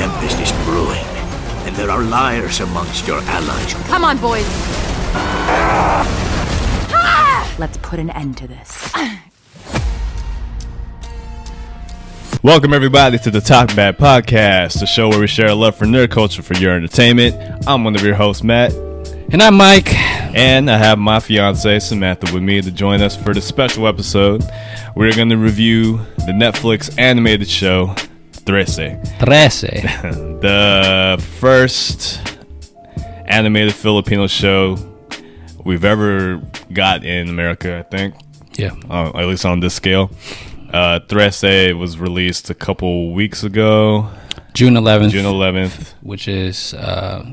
[0.00, 1.04] tempest is brewing,
[1.66, 3.74] and there are liars amongst your allies.
[3.86, 4.46] Come on, boys.
[7.58, 8.90] Let's put an end to this.
[12.42, 15.84] Welcome everybody to the Top Back Podcast, the show where we share a love for
[15.84, 17.36] nerd culture for your entertainment.
[17.68, 18.72] I'm one of your hosts, Matt,
[19.30, 19.92] And I'm Mike.
[20.34, 24.42] and I have my fiance Samantha with me to join us for this special episode.
[24.96, 27.94] We're going to review the Netflix animated show
[28.54, 30.40] Trese, Trese.
[30.40, 32.20] the first
[33.26, 34.76] animated Filipino show
[35.64, 37.78] we've ever got in America.
[37.78, 38.14] I think.
[38.54, 38.72] Yeah.
[38.90, 40.10] uh, at least on this scale.
[40.72, 44.08] Uh, Trese was released a couple weeks ago,
[44.54, 45.94] June 11th, June 11th.
[46.02, 47.24] which is uh,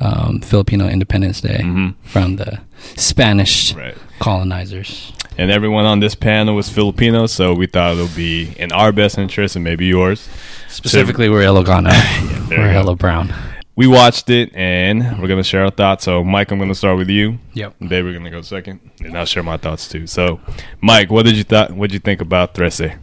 [0.00, 1.62] um, Filipino Independence Day
[2.04, 2.60] from the
[2.96, 3.94] Spanish Right.
[4.18, 5.12] colonizers.
[5.40, 8.92] And everyone on this panel was Filipino, so we thought it would be in our
[8.92, 10.28] best interest and maybe yours.
[10.68, 11.88] Specifically, we're Ilocano.
[12.50, 12.72] there we're.
[12.74, 13.32] Hello Brown.
[13.74, 16.04] We watched it and we're going to share our thoughts.
[16.04, 17.38] So, Mike, I'm going to start with you.
[17.54, 17.74] Yep.
[17.80, 18.80] And Babe, we're going to go second.
[19.02, 20.06] And I'll share my thoughts too.
[20.06, 20.40] So,
[20.82, 21.70] Mike, what did you thought?
[21.70, 22.94] What did you think about Trese?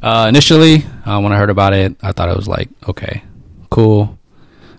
[0.00, 3.24] Uh, initially, uh, when I heard about it, I thought it was like, okay,
[3.68, 4.16] cool,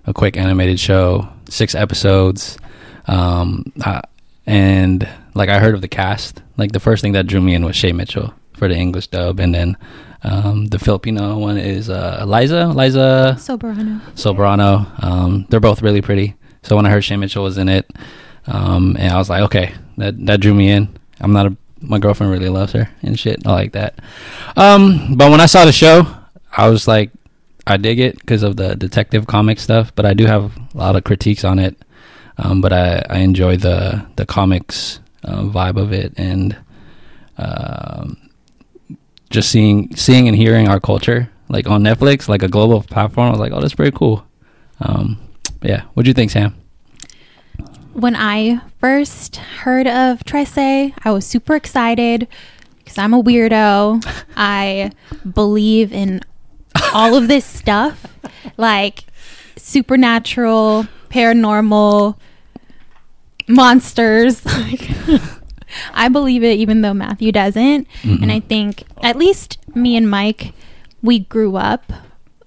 [0.06, 2.58] a quick animated show, six episodes,
[3.06, 4.00] um, uh,
[4.46, 6.42] and like I heard of the cast.
[6.58, 9.40] Like the first thing that drew me in was Shay Mitchell for the English dub,
[9.40, 9.78] and then
[10.24, 14.02] um, the Filipino one is uh, Eliza, Eliza Soberano.
[14.16, 15.04] Sobrano.
[15.04, 16.36] Um, they're both really pretty.
[16.64, 17.90] So when I heard Shay Mitchell was in it,
[18.48, 20.90] um, and I was like, okay, that that drew me in.
[21.22, 24.00] I'm not a my girlfriend really loves her and shit I like that.
[24.56, 26.08] Um, but when I saw the show,
[26.56, 27.12] I was like,
[27.66, 29.94] I dig it because of the detective comic stuff.
[29.96, 31.78] But I do have a lot of critiques on it.
[32.38, 36.58] Um, but I I enjoy the the comics uh, vibe of it and
[37.38, 38.30] um,
[39.30, 43.28] just seeing seeing and hearing our culture like on Netflix, like a global platform.
[43.28, 44.26] I was like, oh, that's pretty cool.
[44.80, 45.20] Um,
[45.62, 46.56] yeah, what do you think, Sam?
[47.94, 52.28] When I first heard of Trese, I was super excited
[52.78, 54.06] because I'm a weirdo.
[54.38, 54.92] I
[55.34, 56.22] believe in
[56.94, 58.06] all of this stuff,
[58.58, 59.06] like
[59.58, 62.16] supernatural, paranormal,
[63.50, 64.42] monsters.
[64.46, 64.90] Like,
[65.94, 67.88] I believe it, even though Matthew doesn't.
[68.04, 70.54] And I think, at least me and Mike,
[71.04, 71.92] we grew up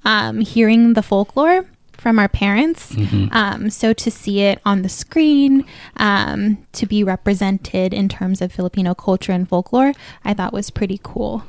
[0.04, 2.92] um, hearing the folklore from our parents.
[3.30, 5.64] Um, so to see it on the screen,
[5.98, 9.92] um, to be represented in terms of Filipino culture and folklore,
[10.24, 11.44] I thought was pretty cool.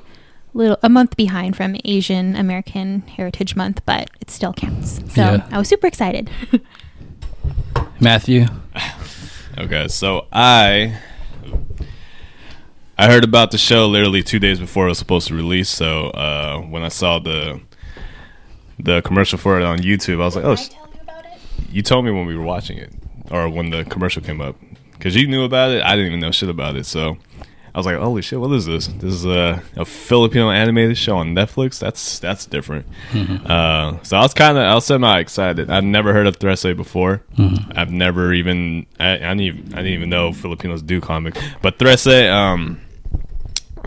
[0.53, 4.97] Little a month behind from Asian American Heritage Month, but it still counts.
[5.15, 5.47] So Yeah.
[5.51, 6.29] I was super excited.
[7.99, 8.45] Matthew?
[9.57, 10.97] Okay, so I
[12.97, 15.69] I heard about the show literally two days before it was supposed to release.
[15.69, 17.61] So uh, when I saw the
[18.79, 20.69] the commercial for it on YouTube, I was like, "Oh, sh-
[21.69, 22.91] you told me when we were watching it,
[23.29, 24.55] or when the commercial came up,
[24.93, 25.83] because you knew about it.
[25.83, 26.85] I didn't even know shit about it.
[26.87, 27.17] So
[27.75, 28.85] I was like, "Holy shit, what is this?
[28.87, 31.79] This is a, a Filipino animated show on Netflix.
[31.79, 35.71] That's that's different." Uh, so I was kind of I was semi excited.
[35.71, 37.23] I've never heard of Trese before.
[37.75, 41.39] I've never even I, I didn't even, I didn't even know Filipinos do comics.
[41.63, 42.79] But Trese, um,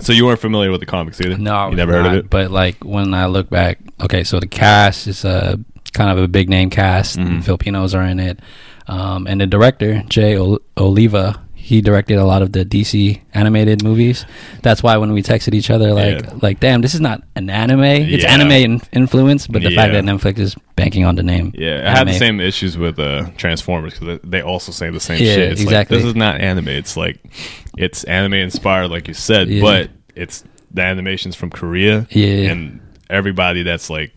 [0.01, 1.39] so you weren't familiar with the comics either?
[1.39, 2.31] No, I you never heard of it.
[2.31, 5.59] But like when I look back, okay, so the cast is a
[5.93, 7.19] kind of a big name cast.
[7.19, 7.41] Mm-hmm.
[7.41, 8.41] Filipinos are in it,
[8.89, 11.41] um, and the director Jay Ol- Oliva.
[11.67, 14.25] He directed a lot of the DC animated movies.
[14.63, 16.31] That's why when we texted each other, like, Yeah.
[16.41, 17.83] like, damn, this is not an anime.
[17.83, 18.35] It's Yeah.
[18.35, 21.53] anime in- influence, but the fact that Netflix is banking on the name.
[21.59, 25.21] Yeah, I had the same issues with uh, Transformers because they also say the same
[25.21, 25.53] Yeah, shit.
[25.53, 25.97] It's exactly.
[25.97, 26.69] Like, this is not anime.
[26.69, 27.19] It's like
[27.77, 29.61] it's anime inspired, like you said, Yeah.
[29.63, 32.07] but it's the animations from Korea.
[32.11, 32.53] Yeah.
[32.53, 32.79] and
[33.11, 34.13] everybody that's like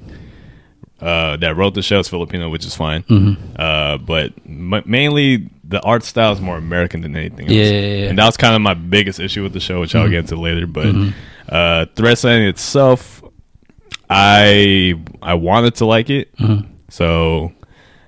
[1.02, 3.04] uh, that wrote the show is Filipino, which is fine.
[3.04, 3.56] Mm-hmm.
[3.58, 7.54] Uh, but m- mainly the art style is more American than anything else.
[7.54, 8.10] Yeah, yeah, yeah.
[8.10, 10.36] and that was kind of my biggest issue with the show, which I'll get into
[10.36, 10.66] later.
[10.68, 11.10] But Mm-hmm.
[11.48, 13.24] uh, Threat in itself,
[14.10, 16.36] I I wanted to like it.
[16.38, 16.70] Mm-hmm.
[16.90, 17.54] So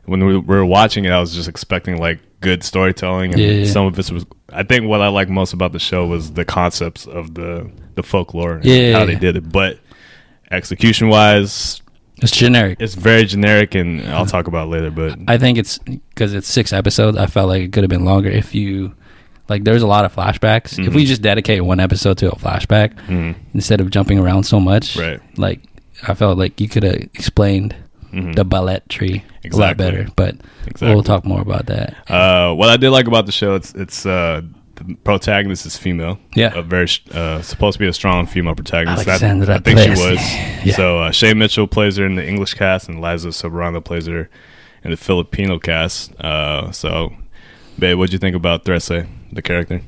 [0.06, 3.86] when we were watching it, I was just expecting like good storytelling, and Yeah, some
[3.86, 4.26] of it was.
[4.54, 8.04] I think what I liked most about the show was the concepts of the the
[8.04, 9.50] folklore, and how they did it.
[9.52, 9.80] But
[10.50, 11.82] execution wise,
[12.22, 12.78] It's generic.
[12.80, 14.92] it's very generic, and I'll talk about it later.
[14.92, 17.18] But I think it's because it's six episodes.
[17.18, 18.94] I felt like it could have been longer if you
[19.50, 19.64] like.
[19.64, 20.74] There's a lot of flashbacks.
[20.74, 20.96] If Mm-hmm.
[20.96, 22.94] we just dedicate one episode to a flashback
[23.54, 25.20] instead of jumping around so much, Right.
[25.38, 25.62] Like
[26.08, 27.76] I felt like you could have explained
[28.12, 29.78] the ballet tree a lot Mm-hmm.
[29.78, 30.08] Better.
[30.16, 30.36] But
[30.68, 30.94] Exactly.
[30.94, 31.96] we'll talk more about that.
[32.10, 34.42] Uh, what I did like about the show, it's it's uh,
[34.88, 36.20] the protagonist is female.
[36.36, 36.54] Yeah.
[36.58, 39.06] a very uh, supposed to be a strong female protagonist.
[39.06, 40.20] That- Alexandra I think she was.
[40.66, 40.76] Yeah.
[40.76, 44.30] So uh, Shay Mitchell plays her in the English cast, and Liza Soberano plays her
[44.84, 46.14] in the Filipino cast.
[46.22, 47.14] Uh, so,
[47.80, 49.82] babe, what'd you think about Trese, the character?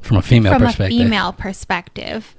[0.00, 0.98] From a female from perspective.
[0.98, 2.36] a female perspective.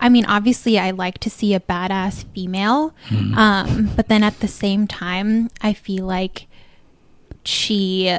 [0.00, 3.38] I mean, obviously, I like to see a badass female, Mm-hmm.
[3.38, 6.46] um, but then at the same time, I feel like
[7.44, 8.14] she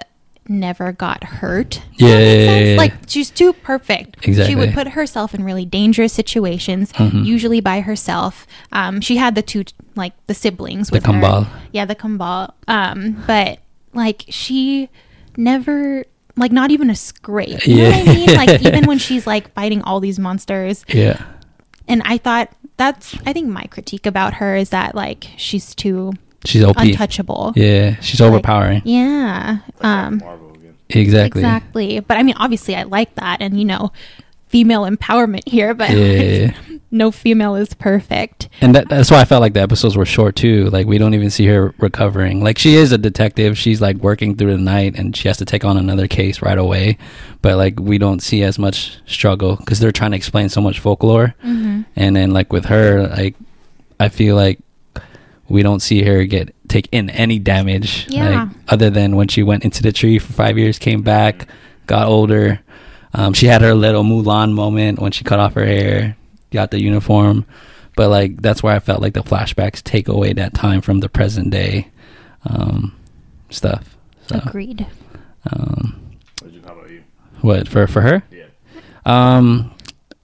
[0.49, 1.81] never got hurt.
[1.95, 2.77] Yeah, yeah, yeah, yeah.
[2.77, 4.17] like she's too perfect.
[4.27, 4.45] Exactly.
[4.53, 7.23] She would put herself in really dangerous situations, Mm-hmm.
[7.23, 8.45] usually by herself.
[8.71, 9.63] Um, she had the two,
[9.95, 11.13] like the siblings, with her.
[11.13, 11.47] Kambal.
[11.71, 12.53] Yeah, the Kambal.
[12.67, 13.59] Um, but
[13.93, 14.89] like she
[15.35, 16.05] never.
[16.39, 17.65] Like not even a scrape.
[17.65, 18.33] You know what I mean?
[18.35, 21.19] Like even when she's like fighting all these monsters, Yeah.
[21.87, 26.13] and I thought that's I think my critique about her is that like she's too
[26.47, 26.77] She's OP.
[26.77, 27.53] untouchable.
[27.55, 28.81] Yeah, she's Like, overpowering.
[28.85, 29.59] Yeah.
[29.81, 30.21] Um
[30.89, 31.41] Exactly.
[31.41, 31.99] exactly.
[31.99, 33.91] But I mean obviously I like that and you know
[34.47, 36.53] female empowerment here, but Yeah.
[36.89, 38.47] no female is perfect.
[38.61, 40.69] And that, that's why I felt like the episodes were short too.
[40.69, 42.41] Like we don't even see her recovering.
[42.41, 43.57] Like she is a detective.
[43.57, 46.57] She's like working through the night and she has to take on another case right
[46.57, 46.97] away.
[47.41, 50.79] But like we don't see as much struggle because they're trying to explain so much
[50.79, 51.35] folklore.
[51.43, 51.81] Mm-hmm.
[51.97, 53.35] And then like with her, like
[53.99, 54.59] I feel like
[55.49, 58.05] we don't see her get take in any damage.
[58.09, 58.43] Yeah.
[58.43, 61.47] Like other than when she went into the tree for five years, came back,
[61.85, 62.59] got older.
[63.13, 66.17] Um, she had her little Mulan moment when she cut off her hair,
[66.51, 67.45] got the uniform.
[67.95, 71.09] But like that's where I felt like the flashbacks take away that time from the
[71.09, 71.87] present day
[72.45, 72.95] um,
[73.49, 73.97] stuff.
[74.27, 74.85] So, Agreed.
[75.51, 76.11] um,
[76.65, 77.03] How about you?
[77.41, 78.23] what for for her?
[78.29, 78.43] Yeah.
[79.05, 79.71] Um,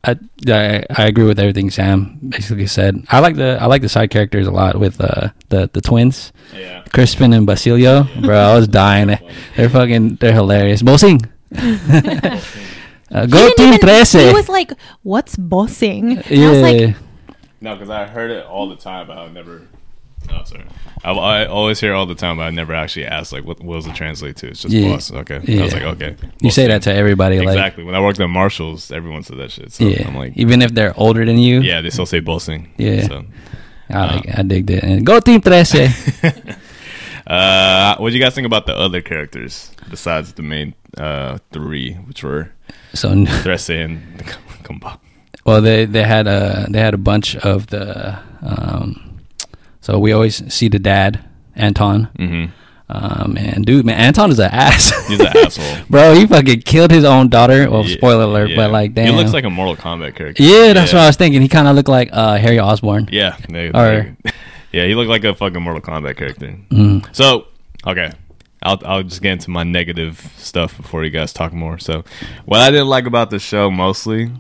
[0.06, 0.18] I,
[0.48, 3.06] I I agree with everything Sam basically said.
[3.10, 6.34] I like the I like the side characters a lot with uh, the the twins,
[6.54, 6.84] Yeah.
[6.92, 8.04] Crispin and Basilio.
[8.22, 9.18] Bro, I was dying.
[9.56, 10.82] They're fucking they're hilarious.
[10.82, 11.22] Bossing.
[11.56, 14.28] uh, go He team even- Trese.
[14.28, 14.72] He was like,
[15.04, 16.48] "What's bossing?" Yeah.
[16.48, 16.96] I was like,
[17.62, 19.62] No, because I heard it all the time, but I never.
[20.30, 20.66] No, sorry.
[21.04, 23.75] I, I always hear all the time, but I never actually asked like what, what
[23.75, 24.48] does it translate to?
[24.48, 24.90] It's just Yeah.
[24.92, 25.12] boss.
[25.12, 25.36] Okay.
[25.60, 26.16] I was like, okay.
[26.40, 27.84] you say that to everybody, like exactly.
[27.84, 29.74] when I worked at Marshalls, everyone said that shit.
[29.74, 30.08] So yeah.
[30.08, 32.72] I'm like, Even if they're older than you, yeah, they still say bossing.
[32.78, 33.08] Yeah.
[33.08, 33.25] So,
[33.90, 34.40] I like it.
[34.40, 34.84] I dig that.
[34.84, 35.84] And go team Trese.
[37.28, 41.94] uh, what do you guys think about the other characters besides the main uh, three,
[42.08, 42.52] which were
[42.94, 44.02] so Trese and
[44.64, 45.00] Kumba?
[45.46, 48.18] Well, they they had a they had a bunch of the.
[48.42, 49.12] Um,
[49.83, 51.19] so we always see the dad
[51.56, 52.07] Anton.
[52.18, 52.51] Mm-hmm.
[52.89, 54.91] Um, and dude, man, Anton is an ass.
[55.07, 55.85] He's an asshole.
[55.89, 56.13] bro.
[56.13, 57.69] He fucking killed his own daughter.
[57.69, 58.56] Well, Yeah, spoiler alert, yeah.
[58.56, 60.44] but like, damn, he looks like a Mortal Kombat character.
[60.44, 61.41] yeah, that's what I was thinking.
[61.41, 63.09] He kind of looked like uh, Harry Osborn.
[63.12, 64.31] Yeah, they, Or- they-
[64.71, 66.56] yeah, he looked like a fucking Mortal Kombat character.
[66.69, 67.15] Mm.
[67.15, 67.47] So,
[67.88, 68.12] okay,
[68.62, 71.80] I'll I'll just get into my negative stuff before you guys talk more.
[71.80, 72.03] So,
[72.45, 74.31] what I didn't like about the show mostly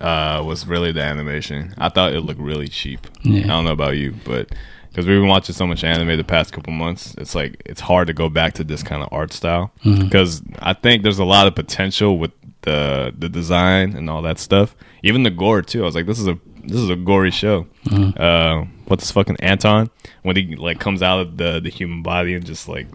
[0.00, 1.74] uh, was really the animation.
[1.78, 3.06] I thought it looked really cheap.
[3.22, 3.44] Yeah.
[3.44, 4.48] I don't know about you, but
[4.94, 8.06] because we've been watching so much anime the past couple months, it's like it's hard
[8.06, 10.04] to go back to this kind of art style Mm-hmm.
[10.04, 12.30] because I think there's a lot of potential with
[12.62, 14.76] the the design and all that stuff.
[15.02, 15.82] Even the gore too.
[15.82, 17.66] I was like, this is a this is a gory show.
[17.86, 18.22] Mm-hmm.
[18.22, 19.90] Uh, what's this fucking Anton
[20.22, 22.86] when he like comes out of the the human body and just like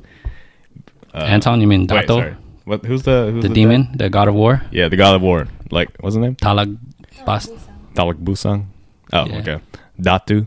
[1.14, 2.36] uh, Anton, you mean Dato, sorry.
[2.66, 2.86] What?
[2.86, 5.48] Who's the who's the demon, the god of war, Yeah, the God of War.
[5.72, 6.36] Like, what's his name?
[6.36, 6.78] Talag
[7.26, 7.50] Bas,
[7.96, 8.66] Talak Busang.
[9.12, 9.38] Oh, Yeah.
[9.40, 9.58] okay.
[10.00, 10.46] Datu.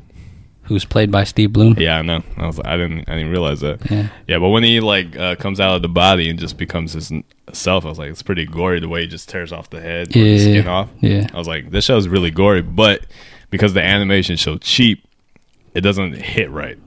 [0.64, 1.74] Who's played by Steve Blum.
[1.76, 2.22] Yeah, I know.
[2.36, 2.60] I was.
[2.64, 3.08] I didn't.
[3.08, 3.90] I didn't realize that.
[3.90, 4.08] Yeah.
[4.28, 7.12] Yeah, but when he like uh, comes out of the body and just becomes his
[7.52, 10.14] self, I was like, it's pretty gory the way he just tears off the head,
[10.14, 10.88] Yeah, the skin off.
[11.00, 11.26] yeah.
[11.34, 13.04] I was like, this show is really gory, but
[13.50, 15.04] because the animation so cheap,
[15.74, 16.78] it doesn't hit right.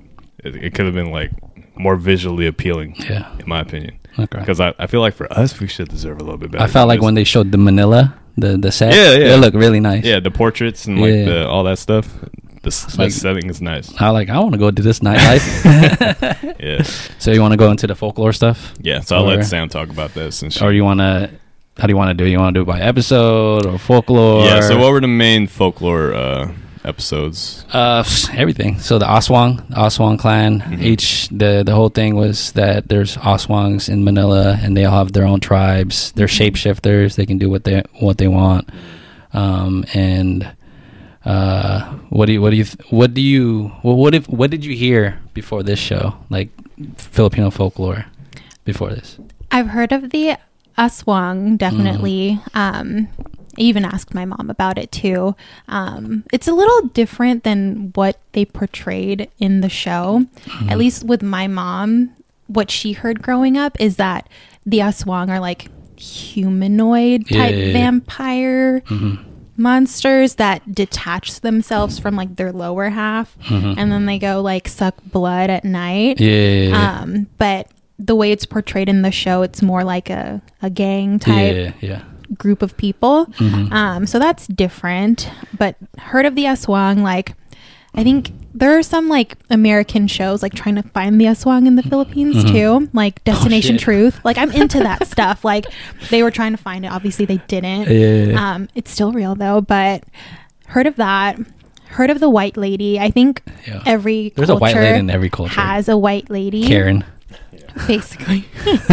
[0.44, 1.32] It, it could have been like
[1.78, 3.38] more visually appealing, Yeah.
[3.38, 4.00] in my opinion.
[4.18, 4.40] Okay.
[4.40, 6.64] Because I, I feel like for us, we should deserve a little bit better.
[6.64, 7.04] I felt like this.
[7.06, 9.34] when they showed the Manila, the the set, Yeah, yeah.
[9.36, 10.06] it looked really nice.
[10.06, 11.26] yeah, the portraits and like Yeah.
[11.26, 12.08] the all that stuff.
[12.66, 13.94] The, s- the like- setting is nice.
[14.02, 14.30] I like.
[14.30, 15.46] I want to go to this nightlife.
[16.60, 16.82] Yeah,
[17.20, 19.02] so you want to go into the folklore stuff, yeah.
[19.02, 20.42] So I'll Or- let Sam talk about this.
[20.42, 21.30] And or you want to?
[21.78, 22.26] How do you want to do?
[22.26, 22.32] it?
[22.32, 24.46] You want to do it by episode or folklore?
[24.46, 24.62] yeah.
[24.62, 26.52] So what were the main folklore uh,
[26.86, 27.66] episodes?
[27.72, 28.04] Uh,
[28.34, 28.80] everything.
[28.80, 30.62] So the Aswang, Aswang clan.
[30.62, 30.82] Mm-hmm.
[30.84, 35.12] Each the the whole thing was that there's Aswangs in Manila, and they all have
[35.12, 36.14] their own tribes.
[36.14, 36.56] They're Mm-hmm.
[36.56, 37.16] shapeshifters.
[37.16, 38.70] They can do what they what they want.
[39.34, 40.48] Um, and
[41.26, 44.64] uh, what do you what do you what do you well, what if what did
[44.64, 46.16] you hear before this show?
[46.30, 46.50] Like
[46.98, 48.06] Filipino folklore
[48.64, 49.18] before this?
[49.52, 50.38] I've heard of the
[50.78, 52.40] Aswang, definitely.
[52.54, 52.58] Mm-hmm.
[52.58, 53.08] Um,
[53.58, 55.36] I even asked my mom about it too.
[55.70, 60.26] Um, it's a little different than what they portrayed in the show.
[60.46, 60.70] Mm-hmm.
[60.70, 62.12] At least with my mom,
[62.48, 64.28] what she heard growing up is that
[64.66, 67.74] the Aswang are like humanoid type yeah, yeah.
[67.74, 69.24] vampire Mhm.
[69.58, 73.76] Monsters that detach themselves from like their lower half Mhm.
[73.78, 76.20] and then they go like suck blood at night.
[76.20, 77.00] Yeah, yeah, yeah.
[77.02, 81.18] Um, but the way it's portrayed in the show, it's more like a, a gang
[81.20, 82.02] type yeah,
[82.38, 83.28] group of people.
[83.38, 83.72] Mhm.
[83.72, 85.30] Um, so that's different.
[85.58, 87.34] But heard of the Aswang, like
[87.98, 91.76] I think there are some like American shows like trying to find the Aswang in
[91.76, 92.52] the Philippines Mhm.
[92.52, 93.82] too, like Destination shit.
[93.82, 94.20] Truth.
[94.24, 95.44] Like I'm into that stuff.
[95.46, 95.66] Like
[96.10, 96.90] they were trying to find it.
[96.90, 97.90] Obviously they didn't.
[97.90, 98.52] Yeah, yeah, yeah.
[98.56, 99.62] Um, it's still real though.
[99.62, 100.04] But
[100.68, 101.38] heard of that.
[101.88, 103.00] Heard of the white lady.
[103.00, 103.42] I think
[103.86, 105.54] every There's a white lady in every culture.
[105.62, 107.06] has a white lady Karen.
[107.88, 108.46] basically.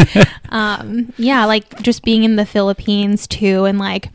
[0.51, 4.11] um, yeah, like just being in the Philippines too, and like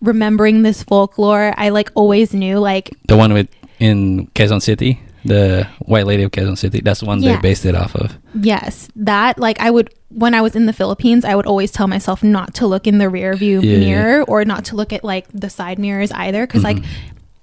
[0.00, 1.52] remembering this folklore.
[1.56, 6.30] I like always knew like The one with in Quezon City, the white lady of
[6.30, 6.80] Quezon City.
[6.80, 7.36] That's the one Yes.
[7.36, 8.16] they based it off of.
[8.40, 11.86] yes, that like I would when I was in the Philippines, I would always tell
[11.86, 13.78] myself not to look in the rear view Yeah.
[13.78, 16.78] mirror or not to look at like the side mirrors either, because like.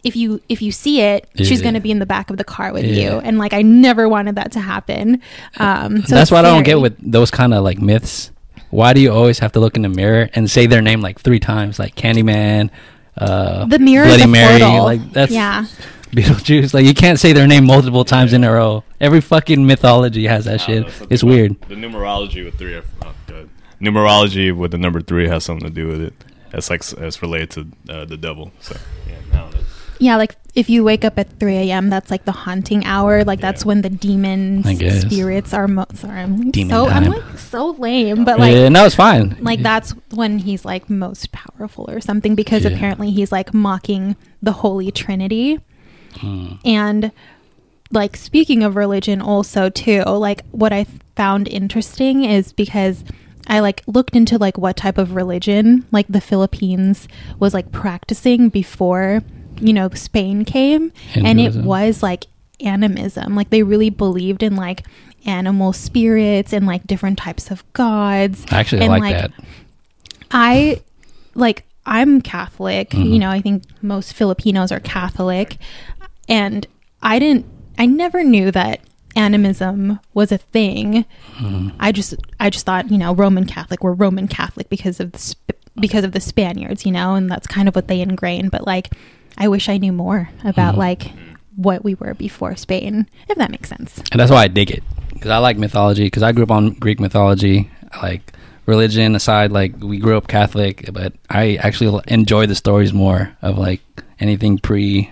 [0.03, 1.63] If you if you see it, she's Mm-hmm.
[1.63, 3.13] Gonna be in the back of the car with Yeah.
[3.13, 5.19] you, and like I never wanted that to happen.
[5.57, 8.29] Um, so That's what I don't get with those kind of like myths.
[8.69, 11.19] Why do you always have to look in the mirror and say their name like
[11.19, 12.69] three times, like Candyman,
[13.17, 14.05] uh, the mirror.
[14.05, 14.59] Bloody Mary?
[14.59, 14.83] portal.
[14.83, 15.65] Like that's yeah.
[16.11, 16.73] Beetlejuice.
[16.73, 18.83] Like you can't say their name multiple times in a row.
[19.01, 20.85] Every fucking mythology has that shit.
[20.87, 21.59] know, It's weird.
[21.67, 22.79] The numerology with three.
[23.03, 23.49] Oh, good.
[23.81, 26.13] Numerology with the number three has something to do with it.
[26.53, 28.51] It's like s- it's related to uh, the devil.
[28.61, 29.51] So yeah, I.
[29.97, 33.23] Yeah, like if you wake up at 3 a.m., that's like the haunting hour.
[33.23, 34.65] Like that's when the demons,
[35.01, 35.67] spirits are.
[35.69, 37.03] Mo- sorry, I'm Demon so time.
[37.05, 39.37] I'm like so lame, but like yeah, no, it's fine.
[39.39, 42.71] like that's when he's like most powerful or something because Yeah.
[42.71, 45.59] apparently he's like mocking the Holy Trinity.
[46.17, 46.53] Hmm.
[46.63, 47.11] And
[47.91, 53.03] like speaking of religion also too, like what I found interesting is because
[53.47, 57.07] I like looked into like what type of religion like the Philippines
[57.39, 59.21] was like practicing before,
[59.59, 62.25] you know, Spain came and it was like
[62.59, 63.35] animism.
[63.35, 64.85] Like they really believed in like
[65.25, 68.45] animal spirits and like different types of gods.
[68.51, 69.31] I actually and, like, like, that.
[70.31, 70.81] I
[71.35, 72.89] like I'm Catholic.
[72.89, 73.11] Mhm.
[73.11, 75.57] You know, I think most Filipinos are Catholic,
[76.27, 76.67] and
[77.01, 77.45] I didn't.
[77.77, 78.79] I never knew that
[79.15, 81.05] animism was a thing.
[81.37, 81.71] Mhm.
[81.79, 85.19] I just I just thought you know Roman Catholic we're Roman Catholic because of the
[85.19, 88.49] Sp- because of the Spaniards, you know, and that's kind of what they ingrained.
[88.51, 88.93] But like,
[89.37, 90.77] I wish I knew more about Mhm.
[90.77, 91.11] like
[91.57, 94.01] what we were before Spain, if that makes sense.
[94.11, 96.03] And that's why I dig it because I like mythology.
[96.05, 97.69] Because I grew up on Greek mythology.
[98.01, 98.33] Like
[98.65, 103.57] religion aside, like we grew up Catholic, but I actually enjoy the stories more of
[103.57, 103.81] like
[104.19, 105.11] anything pre,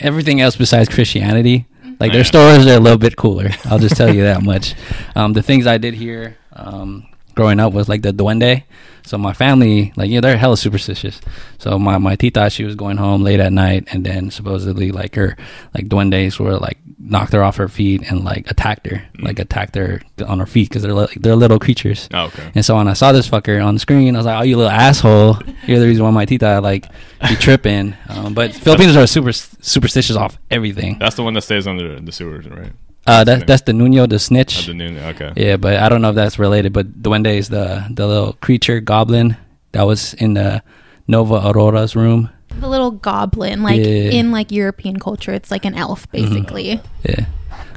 [0.00, 1.66] everything else besides Christianity.
[1.98, 3.50] Like their stories are a little bit cooler.
[3.64, 4.74] I'll just tell you that much.
[5.16, 8.64] Um, the things I did here um, growing up was like the duende.
[9.06, 11.20] So my family, like you know, they're hella superstitious.
[11.58, 15.14] So my my tita, she was going home late at night, and then supposedly like
[15.14, 15.36] her
[15.74, 19.76] like duendes were like knocked her off her feet and like attacked her, like attacked
[19.76, 22.08] her on her feet because they're like they're little creatures.
[22.12, 22.50] Oh, okay.
[22.56, 24.56] And so when I saw this fucker on the screen, I was like, "Oh, you
[24.56, 25.38] little asshole!
[25.66, 26.90] You're the reason why my tita like
[27.28, 30.98] be tripping." Um, but Filipinos are super superstitious off everything.
[30.98, 32.72] That's the one that stays under the sewers, right?
[33.06, 34.60] Uh, that's that's the Nuno, the snitch.
[34.60, 34.98] At the noon.
[34.98, 35.32] Okay.
[35.36, 36.72] Yeah, but I don't know if that's related.
[36.72, 39.36] But Duende is the the little creature goblin
[39.72, 40.62] that was in the
[41.06, 42.30] Nova Aurora's room.
[42.58, 44.10] The little goblin, like Yeah.
[44.16, 46.80] in like European culture, it's like an elf basically.
[47.04, 47.26] Yeah,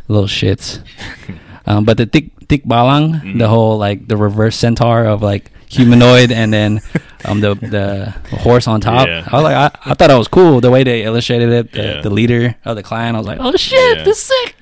[0.07, 0.79] little shits.
[1.67, 3.37] um, but the Tik Tik Balang, Mhm.
[3.39, 6.81] the whole like the reverse centaur of like humanoid, and then
[7.25, 9.05] um the the horse on top.
[9.07, 9.27] Yeah.
[9.27, 11.71] I was like, I, I thought that was cool the way they illustrated it.
[11.73, 12.01] The, Yeah.
[12.01, 13.13] the leader of the clan.
[13.15, 14.03] I was like, oh shit, Yeah.
[14.03, 14.55] this is sick.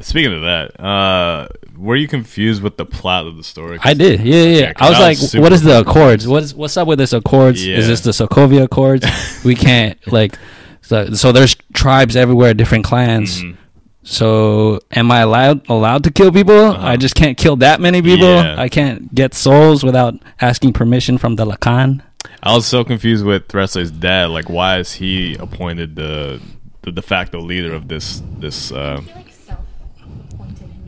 [0.00, 3.78] Speaking of that, uh, were you confused with the plot of the story?
[3.82, 4.58] I did, yeah, yeah.
[4.58, 4.72] yeah.
[4.76, 5.80] I was I like, "What is the.
[5.80, 6.26] Accords?
[6.28, 7.66] What is what's up with this Accords?
[7.66, 7.76] Yeah.
[7.76, 9.06] Is this the Sokovia Accords?
[9.44, 10.38] we can't like,
[10.82, 13.42] so, so there's tribes everywhere, different clans.
[13.42, 13.56] Mhm.
[14.04, 16.54] So am I allowed allowed to kill people?
[16.54, 16.86] Uh-huh.
[16.86, 18.36] I just can't kill that many people.
[18.36, 18.54] Yeah.
[18.58, 22.02] I can't get souls without asking permission from the Lakan.
[22.42, 24.30] I was so confused with Thresler's dad.
[24.30, 26.40] Like, why is he appointed the
[26.82, 28.72] the de facto leader of this this?
[28.72, 29.02] Uh,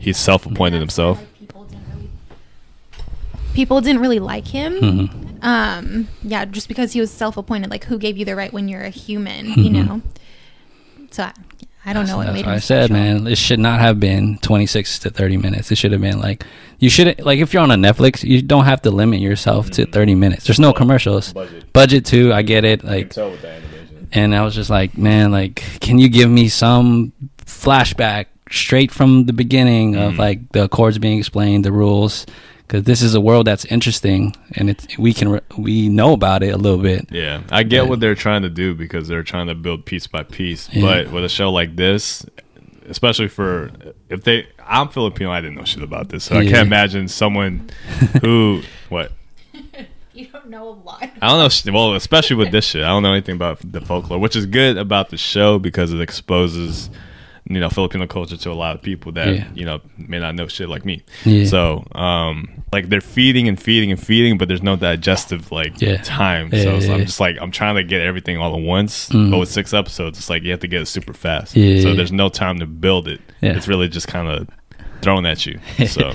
[0.01, 1.23] he's self-appointed himself.
[3.53, 4.73] People didn't really like him.
[4.79, 5.43] Mhm.
[5.43, 7.69] Um, yeah, just because he was self-appointed.
[7.69, 9.47] Like, who gave you the right when you're a human?
[9.47, 9.71] You Mhm.
[9.87, 10.01] know.
[11.11, 11.33] So I,
[11.85, 12.55] I don't know what That's made what him.
[12.55, 13.03] I said, special.
[13.03, 13.27] man.
[13.27, 15.69] It should not have been 26 to 30 minutes.
[15.71, 16.45] It should have been like
[16.79, 19.85] you shouldn't like if you're on a Netflix, you don't have to limit yourself to
[19.85, 20.45] 30 minutes.
[20.45, 21.33] There's no commercials.
[21.33, 21.73] Budget.
[21.73, 22.83] Budget too, I get it.
[22.85, 24.07] Like tell with the animation.
[24.13, 27.11] and I was just like, man, like can you give me some
[27.45, 30.17] flashback straight from the beginning of Mhm.
[30.17, 32.25] like the chords being explained, the rules
[32.67, 36.41] because this is a world that's interesting and it's we can re- we know about
[36.43, 37.07] it a little bit.
[37.11, 40.07] Yeah, I get But- what they're trying to do because they're trying to build piece
[40.07, 40.69] by piece.
[40.71, 40.81] Yeah.
[40.83, 42.25] But with a show like this,
[42.89, 43.71] especially for
[44.09, 47.69] if they, I'm Filipino, I didn't know shit about this, so I can't imagine someone
[48.21, 49.11] who what
[50.13, 51.09] You don't know a lot.
[51.21, 51.73] I don't know.
[51.73, 54.77] Well, especially with this shit, I don't know anything about the folklore, which is good
[54.77, 56.89] about the show because it exposes,
[57.53, 59.47] you know, Filipino culture to a lot of people that Yeah.
[59.53, 61.01] you know may not know shit like me.
[61.25, 61.45] Yeah.
[61.45, 65.97] So, um, like they're feeding and feeding and feeding, but there's no digestive like Yeah.
[66.03, 66.49] time.
[66.51, 69.31] So, so I'm just like I'm trying to get everything all at once, Mm.
[69.31, 71.53] but with six episodes, it's like you have to get it super fast.
[71.53, 73.21] So there's no time to build it.
[73.41, 74.47] It's really just kind of
[75.01, 75.59] thrown at you.
[75.87, 76.13] So.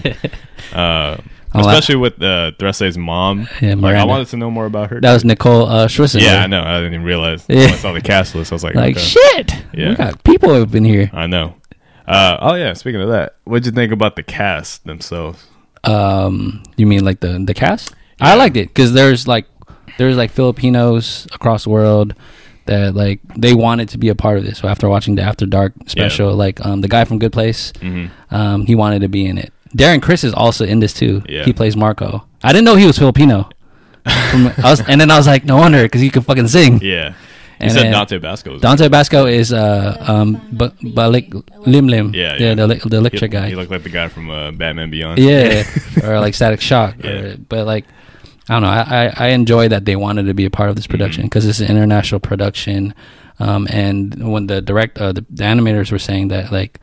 [0.73, 1.17] Uh,
[1.53, 5.01] I'll especially with uh, Trese's mom, Yeah, like, I wanted to know more about her.
[5.01, 6.23] That was Nicole uh, Scherzinger.
[6.23, 6.63] Yeah, I know.
[6.63, 7.45] I didn't even realize.
[7.49, 7.65] Yeah.
[7.67, 8.53] When I saw the cast list.
[8.53, 9.05] I was like, Like okay.
[9.05, 9.65] shit.
[9.73, 9.91] Yeah.
[9.91, 11.11] We got people up in here.
[11.13, 11.55] I know.
[12.07, 12.73] Uh, oh yeah.
[12.75, 15.47] Speaking of that, what'd you think about the cast themselves?
[15.85, 17.95] Um, you mean like the the cast?
[18.21, 19.47] I liked it because there's like
[19.99, 22.15] there's like Filipinos across the world
[22.67, 24.59] that like they wanted to be a part of this.
[24.59, 28.11] So after watching the After Dark special, like um the guy from Good Place, Mhm.
[28.31, 29.53] um he wanted to be in it.
[29.77, 31.23] Darren Criss is also in this too.
[31.29, 31.45] Yeah.
[31.45, 32.27] He plays Marco.
[32.43, 33.49] I didn't know he was Filipino.
[34.31, 36.81] From, I was, and then I was like, no wonder because he could fucking sing.
[36.81, 37.15] Yeah.
[37.59, 38.59] He And said Dante Basco.
[38.59, 41.33] Dante Basco is uh um ba- Balik
[41.67, 42.15] Lim Lim.
[42.15, 43.49] Yeah, yeah, the the he, guy.
[43.49, 45.19] He looked like the guy from uh, Batman Beyond.
[45.19, 45.65] Yeah,
[46.05, 46.97] or like Static Shock.
[47.03, 47.11] Yeah.
[47.11, 47.87] Or, but like,
[48.49, 48.69] I don't know.
[48.69, 51.29] I, I, I enjoy that they wanted to be a part of this production Mm-hmm.
[51.29, 52.95] because it's an international production.
[53.39, 56.79] Um, and when the direct, uh, the, the animators were saying that like,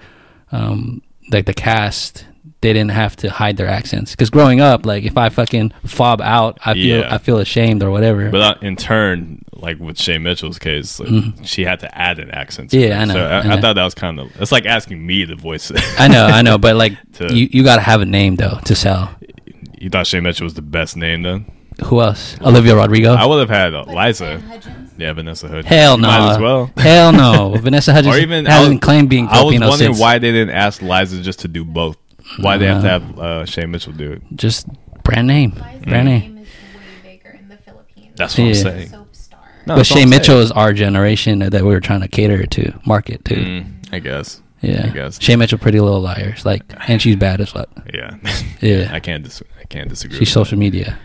[0.51, 2.25] um, like the cast,
[2.63, 6.20] they didn't have to hide their accents because growing up, like if I fucking fob
[6.22, 7.13] out, I feel Yeah.
[7.13, 8.29] I feel ashamed or whatever.
[8.32, 12.32] But uh, in turn, like with Shay Mitchell's case, like, she had to add an
[12.32, 12.72] accent.
[12.72, 12.88] to Mm-hmm.
[12.89, 13.01] Yeah, it.
[13.01, 13.62] I know, So I, I I know.
[13.62, 14.41] thought that was kind of.
[14.41, 15.79] It's like asking me to voice it.
[16.00, 18.58] I know, I know, but like To- you, you got to have a name though
[18.65, 19.13] to sell.
[19.77, 21.46] you thought Shay Mitchell was the best name then?
[21.86, 22.38] Who else?
[22.41, 23.13] Olivia Rodrigo.
[23.13, 24.41] I would have had uh, Liza.
[24.96, 25.65] Yeah, Vanessa Hood.
[25.75, 26.08] Hell no.
[26.08, 26.72] Might as well.
[26.77, 27.55] Hell no.
[27.58, 30.20] Vanessa Hudgens or even I hasn't was- claimed being I was Filipino wondering since why
[30.20, 31.98] they didn't ask Liza just to do both.
[32.40, 34.22] Why they have to Uh, have uh, Shay Mitchell do it?
[34.36, 34.67] just
[35.04, 35.52] brand name.
[35.84, 36.38] Brand name.
[36.38, 38.13] is way bigger in the Philippines.
[38.15, 38.54] That's what I'm Yeah.
[38.56, 38.89] saying.
[38.89, 39.39] Soap star.
[39.65, 40.43] No, but that's what Shay I'm Mitchell saying.
[40.46, 43.36] is our generation that we were trying to cater to, market to.
[43.36, 44.41] Mm, I guess.
[44.62, 44.86] Yeah.
[44.86, 45.22] I guess.
[45.22, 47.69] Shay Mitchell, Pretty Little Liars, like, and she's bad as fuck.
[47.93, 48.15] Yeah.
[48.62, 48.89] Yeah.
[48.93, 49.24] I can't.
[49.24, 50.17] Dis- I can't disagree.
[50.19, 50.98] She's with social media.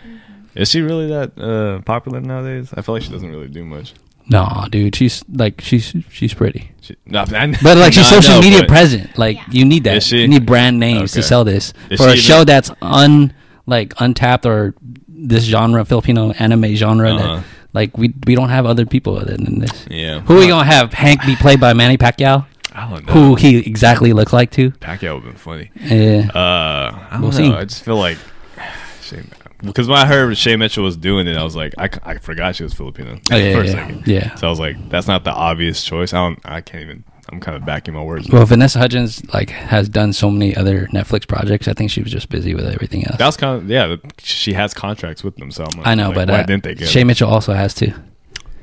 [0.54, 0.62] that.
[0.62, 2.72] Is she really that uh, popular nowadays?
[2.74, 3.92] I feel like she doesn't really do much.
[4.30, 8.34] No, dude, she's like she's she's pretty, She, no, I, but like she's no, social
[8.36, 9.16] know, media present.
[9.18, 9.44] Like Yeah.
[9.50, 10.02] you need that.
[10.02, 10.20] she?
[10.20, 13.32] You need brand names to sell this Is for a she show that's un
[13.66, 14.74] like untapped or
[15.08, 17.14] this genre Filipino anime genre.
[17.14, 17.34] Uh-huh.
[17.36, 19.86] That like we we don't have other people other than this.
[19.90, 20.20] Yeah.
[20.20, 20.92] Who are we gonna have?
[20.92, 23.12] Hank be played by Manny Pacquiao, I don't know.
[23.12, 24.70] who he exactly looks like too.
[24.72, 25.70] Pacquiao would have been funny.
[25.76, 26.30] Yeah.
[26.34, 27.36] Uh, I don't We'll know.
[27.36, 27.52] see.
[27.52, 28.18] I just feel like
[29.02, 29.22] Shay,
[29.62, 32.56] because when I heard Shay Mitchell was doing it, I was like, I, I forgot
[32.56, 34.06] she was Filipino Oh, yeah, for a yeah, second.
[34.06, 34.34] yeah.
[34.36, 36.12] So I was like, that's not the obvious choice.
[36.12, 36.38] I don't.
[36.44, 37.04] I can't even.
[37.30, 38.26] I'm kind of backing my words.
[38.30, 41.68] Well, Vanessa Hudgens like has done so many other Netflix projects.
[41.68, 43.18] I think she was just busy with everything else.
[43.18, 43.96] that was kind of yeah.
[44.18, 46.62] She has contracts with them, so I'm like, I know, like, but why uh, didn't
[46.64, 46.88] they get?
[46.88, 47.04] Shay?
[47.04, 47.92] Mitchell also has too.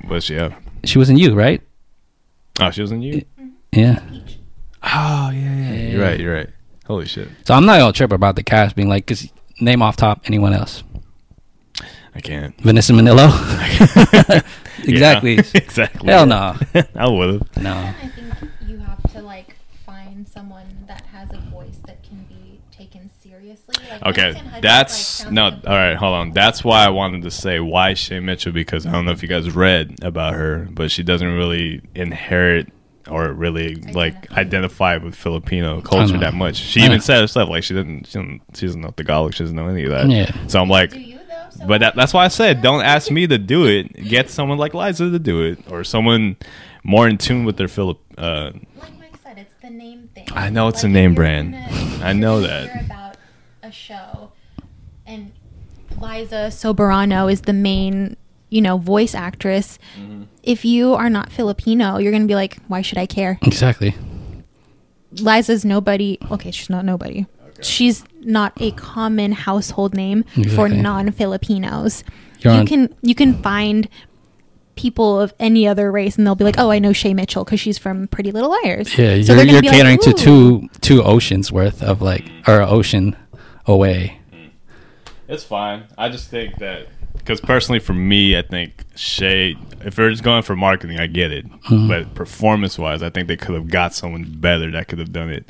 [0.08, 0.56] But she have.
[0.84, 1.62] She was in you, right?
[2.60, 3.24] Oh, she was in you.
[3.72, 4.00] Yeah.
[4.82, 5.74] Oh yeah, yeah.
[5.90, 6.20] You're right.
[6.20, 6.50] You're right.
[6.88, 7.28] Holy shit.
[7.46, 9.28] So I'm not gonna trip about the cast being like, cause
[9.60, 10.84] name off top anyone else.
[12.16, 12.60] I can't.
[12.62, 13.28] Vanessa Minnillo.
[14.88, 15.36] exactly.
[15.36, 16.10] Yeah, exactly.
[16.12, 16.56] Hell no.
[16.96, 17.58] I would have.
[17.62, 17.74] No.
[17.74, 22.62] I think you have to like find someone that has a voice that can be
[22.72, 23.76] taken seriously.
[23.90, 25.50] Like, Okay, that's like, no.
[25.50, 26.32] like All right, hold on.
[26.32, 29.28] That's why I wanted to say why Shay Mitchell because I don't know if you
[29.28, 32.72] guys read about her, but she doesn't really inherit
[33.10, 36.56] or really like identify with Filipino culture that much.
[36.58, 39.34] She even said herself like she doesn't she doesn't, she doesn't know Tagalog.
[39.34, 40.10] She doesn't know any of that.
[40.10, 40.32] Yeah.
[40.48, 41.48] So I'm like, Do you though?
[41.52, 43.94] So but that, that's why I said don't ask me to do it.
[43.94, 46.36] Get someone like Liza to do it or someone
[46.84, 48.00] more in tune with their Philip.
[48.18, 50.28] Uh, like Mike said, it's the name thing.
[50.34, 51.54] I know it's a name brand.
[51.54, 52.86] gonna- I know that.
[52.86, 53.18] about
[53.64, 54.32] a show,
[55.08, 55.32] and
[56.00, 58.16] Liza Soberano is the main,
[58.50, 59.80] you know, voice actress.
[59.98, 60.15] Mm-hmm.
[60.46, 63.38] If you are not Filipino, you're gonna be like, why should I care?
[63.42, 63.96] Exactly.
[65.20, 66.18] Liza's nobody.
[66.32, 67.26] Okay, she's not nobody.
[67.62, 70.24] She's not a common household name
[70.56, 72.04] for non-Filipinos.
[72.40, 73.88] You're you on- can you can find
[74.76, 77.60] people of any other race, and they'll be like, "Oh, I know Shay Mitchell because
[77.62, 80.14] she's from Pretty Little Liars." Yeah, So you're, they're gonna you're be like, catering to
[80.14, 83.16] two two oceans worth of like or ocean
[83.66, 84.20] away.
[84.34, 84.50] Mm.
[85.30, 85.86] It's fine.
[85.98, 86.88] I just think that
[87.26, 89.56] because personally, for me, I think Shay.
[89.82, 91.46] If they're just going for marketing, I get it.
[91.64, 91.88] Mm-hmm.
[91.88, 95.30] But performance wise, I think they could have got someone better that could have done
[95.30, 95.46] it.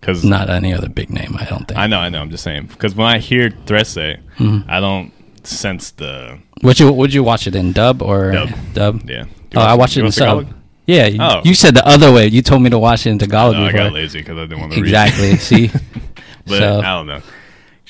[0.00, 1.78] because Not any other big name, I don't think.
[1.78, 2.20] I know, I know.
[2.20, 4.70] I'm just saying because when I hear Trese, Mm-hmm.
[4.70, 5.12] I don't
[5.44, 8.50] sense the Would you would you watch it in dub or Dub.
[8.74, 9.08] dub?
[9.10, 9.24] yeah.
[9.56, 10.46] Oh, I watched it in sub.
[10.86, 11.40] Yeah, you, Oh.
[11.44, 12.26] you said the other way.
[12.26, 14.60] You told me to watch it in Tagalog No, I got lazy because I didn't
[14.60, 15.30] want to Exactly.
[15.30, 15.40] read.
[15.40, 15.66] See,
[16.46, 17.22] but so I don't know.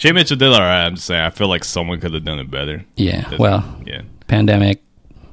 [0.00, 0.86] Shay Mitchell did all right.
[0.86, 1.20] I'm just saying.
[1.20, 2.84] I feel like someone could have done it better.
[2.96, 3.20] yeah.
[3.20, 4.00] That's- Well, yeah.
[4.28, 4.82] pandemic.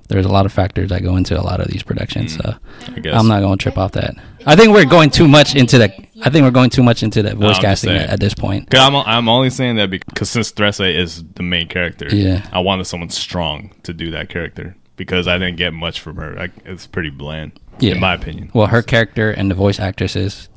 [0.10, 2.36] There's a lot of factors that go into a lot of these productions.
[2.38, 2.58] Mm, so
[2.96, 4.16] I guess I'm not going to trip off that.
[4.46, 5.86] I think we're going too much into the.
[6.24, 8.34] I think we're going too much into the I'm voice just casting at, at this
[8.34, 8.70] point.
[8.70, 12.46] Cause I'm, I'm only saying that because since Trese is the main character, Yeah.
[12.54, 16.34] I wanted someone strong to do that character because I didn't get much from her.
[16.36, 17.96] Like, it's pretty bland, Yeah.
[17.96, 18.50] in my opinion.
[18.54, 20.48] Well, her character and the voice actresses,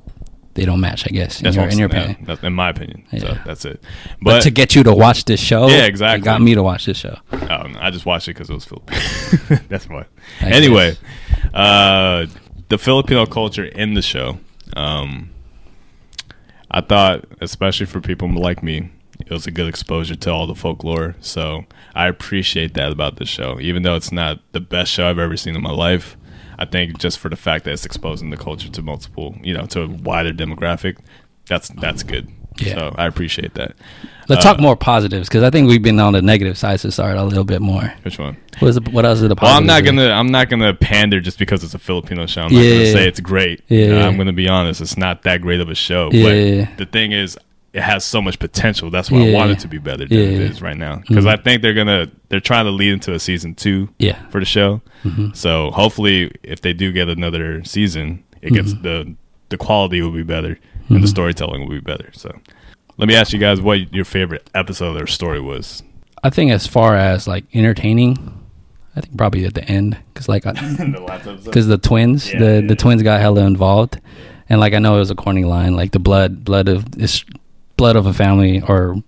[0.54, 1.06] they don't match.
[1.06, 2.16] I guess in That's your, in your opinion.
[2.20, 3.04] Yeah, that's in my opinion.
[3.18, 3.82] So that's it.
[4.20, 6.24] But, But, to get you to watch this show, Yeah, exactly.
[6.24, 7.16] got me to watch this show.
[7.32, 9.00] no, I just watched it because it was Filipino.
[9.68, 10.06] that's why.
[10.40, 10.96] I Anyway,
[11.54, 12.26] uh,
[12.68, 14.38] the Filipino culture in the show.
[14.76, 15.30] Um,
[16.70, 18.90] I thought, especially for people like me,
[19.26, 21.16] it was a good exposure to all the folklore.
[21.20, 25.18] So I appreciate that about this show, even though it's not the best show I've
[25.18, 26.16] ever seen in my life.
[26.60, 29.66] I think just for the fact that it's exposing the culture to multiple, you know,
[29.66, 30.98] to a wider demographic,
[31.46, 32.28] that's that's good.
[32.58, 32.74] Yeah.
[32.74, 33.74] So I appreciate that.
[34.28, 36.92] Let's Uh, talk more positives because I think we've been on the negative side to
[36.92, 37.94] start a little bit more.
[38.02, 38.36] Which one?
[38.58, 39.56] What, is the, what else are the Well.
[39.56, 42.42] I'm not gonna I'm not gonna pander just because it's a Filipino show.
[42.42, 43.62] I'm not Yeah, gonna yeah, say it's great.
[43.68, 44.06] Yeah, Uh.
[44.06, 44.80] I'm gonna be honest.
[44.82, 46.10] It's not that great of a show.
[46.12, 47.38] Yeah, but the thing is,
[47.72, 48.90] it has so much potential.
[48.90, 49.56] That's why I Yeah, want yeah.
[49.56, 50.96] it to be better than Yeah, it is right now.
[51.06, 51.38] Because Mhm.
[51.38, 54.18] I think they're gonna they're trying to lead into a season two Yeah.
[54.30, 54.80] for the show.
[55.04, 55.34] Mhm.
[55.36, 58.82] So hopefully, if they do get another season, it gets Mhm.
[58.82, 59.14] the
[59.50, 62.08] the quality will be better and the storytelling will be better.
[62.12, 62.30] So.
[62.98, 65.82] Let me ask you guys what your favorite episode or story was.
[66.22, 68.18] I think as far as like entertaining,
[68.94, 72.76] I think probably at the end because like the because the twins, Yeah, the the
[72.76, 73.98] twins got hella involved,
[74.48, 77.24] and like I know it was a corny line, like the blood, blood of is
[77.80, 79.02] blood of a family or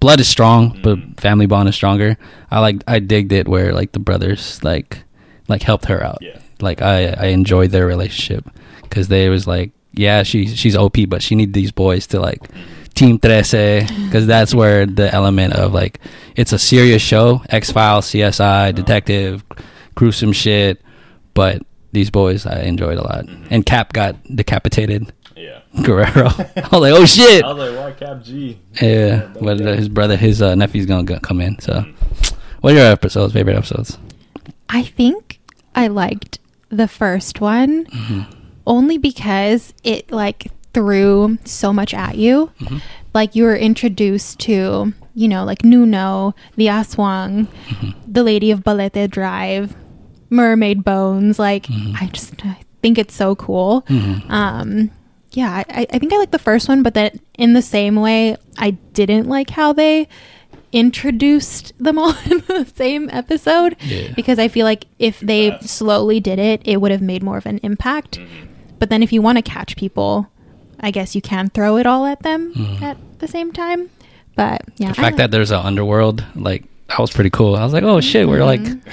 [0.00, 0.82] blood is strong, Mhm.
[0.82, 2.18] but family bond is stronger.
[2.50, 5.02] I like I digged it where like the brothers like
[5.48, 6.18] like helped her out.
[6.20, 6.36] Yeah.
[6.60, 8.44] Like I I enjoyed their relationship
[8.82, 12.42] because they was like yeah she she's OP but she need these boys to like
[12.42, 12.76] mm-hmm.
[12.94, 15.98] Team Trese because that's where the element of like
[16.36, 18.76] it's a serious show X Files CSI mm-hmm.
[18.76, 19.42] detective
[19.94, 20.82] gruesome shit
[21.32, 21.62] but
[21.92, 23.48] these boys I enjoyed a lot mm-hmm.
[23.50, 25.60] and Cap got decapitated yeah.
[25.82, 28.58] Guerrero I was like oh shit I was like, why Cap G?
[28.82, 31.84] yeah but uh, his brother his uh, nephew's gonna go- come in so
[32.60, 33.98] what are your episodes favorite episodes
[34.68, 35.40] I think
[35.74, 38.22] I liked the first one Mm-hmm.
[38.66, 42.52] only because it like threw so much at you.
[42.60, 42.78] Mm-hmm.
[43.14, 48.12] Like you were introduced to, you know, like Nuno, the Aswang, Mm-hmm.
[48.12, 49.74] the Lady of Balete Drive,
[50.28, 51.38] Mermaid Bones.
[51.38, 51.96] Like Mm-hmm.
[52.04, 53.84] I just I think it's so cool.
[54.28, 54.90] Um,
[55.32, 58.36] yeah, I, I think I like the first one, but then in the same way,
[58.56, 60.08] I didn't like how they
[60.72, 64.12] introduced them all in the same episode Yeah.
[64.14, 67.46] because I feel like if they slowly did it, it would have made more of
[67.46, 68.18] an impact.
[68.18, 68.46] Mm-hmm.
[68.78, 70.30] But then if you want to catch people,
[70.80, 72.84] I guess you can throw it all at them mm-hmm.
[72.84, 73.90] at the same time.
[74.36, 74.92] But yeah, Mm-hmm.
[74.94, 77.56] the I fact that there's an underworld like that was pretty cool.
[77.56, 78.90] I was like oh shit we're like mm-hmm.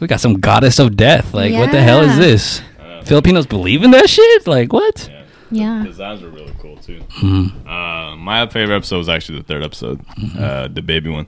[0.00, 1.34] we got some goddess of death.
[1.34, 2.60] Like what the hell is this?
[2.80, 4.46] Uh, Filipinos believe in that shit?
[4.46, 5.08] Like what?
[5.08, 7.00] Yeah, Yeah, the designs were really cool too.
[7.20, 7.66] Mhm.
[7.66, 10.00] Uh, my favorite episode was actually the third episode,
[10.38, 11.26] uh, the baby one.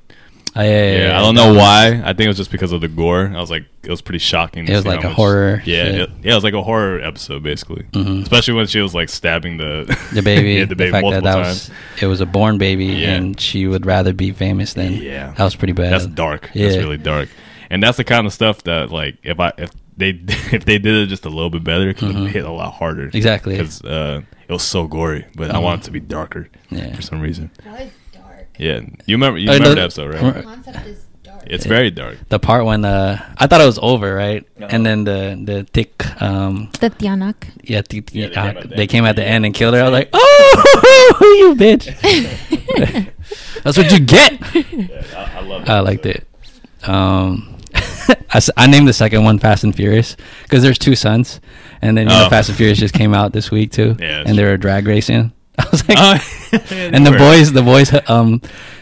[0.56, 2.00] Oh, yeah, yeah, Yeah, yeah, I don't know why.
[2.02, 3.30] I think it was just because of the gore.
[3.32, 4.66] I was like, it was pretty shocking.
[4.66, 7.42] It was like a much- horror Yeah, it, yeah, it was like a horror episode
[7.44, 7.84] basically.
[7.92, 8.22] Mhm.
[8.22, 11.22] Especially when she was like stabbing the the baby yeah, the, the baby fact that
[11.22, 11.68] multiple that times.
[11.68, 13.14] was it was a born baby Yeah.
[13.14, 15.32] and she would rather be famous than Yeah.
[15.36, 16.50] that was pretty bad That's dark.
[16.54, 16.68] Yeah.
[16.70, 17.28] That's really dark.
[17.70, 20.10] And that's the kind of stuff that like if I if they
[20.56, 22.72] if they did it just a little bit better, it could have hit a lot
[22.74, 23.06] harder.
[23.08, 23.16] Mm-hmm.
[23.16, 23.54] Exactly.
[23.54, 23.62] Mm-hmm.
[23.64, 26.94] Because uh, it was so gory, but I want it to be darker Yeah.
[26.96, 27.50] for some reason.
[27.64, 28.46] That was dark.
[28.58, 30.22] Yeah, you remember you Uh, remember the- the episode, right?
[30.36, 30.44] Right.
[30.44, 31.42] Concept is dark.
[31.46, 32.16] It's very dark.
[32.28, 34.68] the part when uh i thought it was over right Uh-huh.
[34.72, 37.36] and then the the thick um the Tianak.
[37.62, 38.90] yeah, th- Yeah, they uh, came at the they end.
[38.90, 39.34] came at the Yeah.
[39.34, 41.86] end and killed her i was like oh you bitch
[43.62, 46.24] that's what you get Yeah, I, I love I liked it.
[46.84, 47.57] Um,
[48.30, 51.40] I, I named the second one Fast and Furious because there's two sons,
[51.82, 52.30] and then you know Oh.
[52.30, 55.32] Fast and Furious just came out this week too, Yeah, and they're were drag racing.
[55.58, 56.18] I was like, Oh,
[56.70, 58.40] and the boys, the boys, um,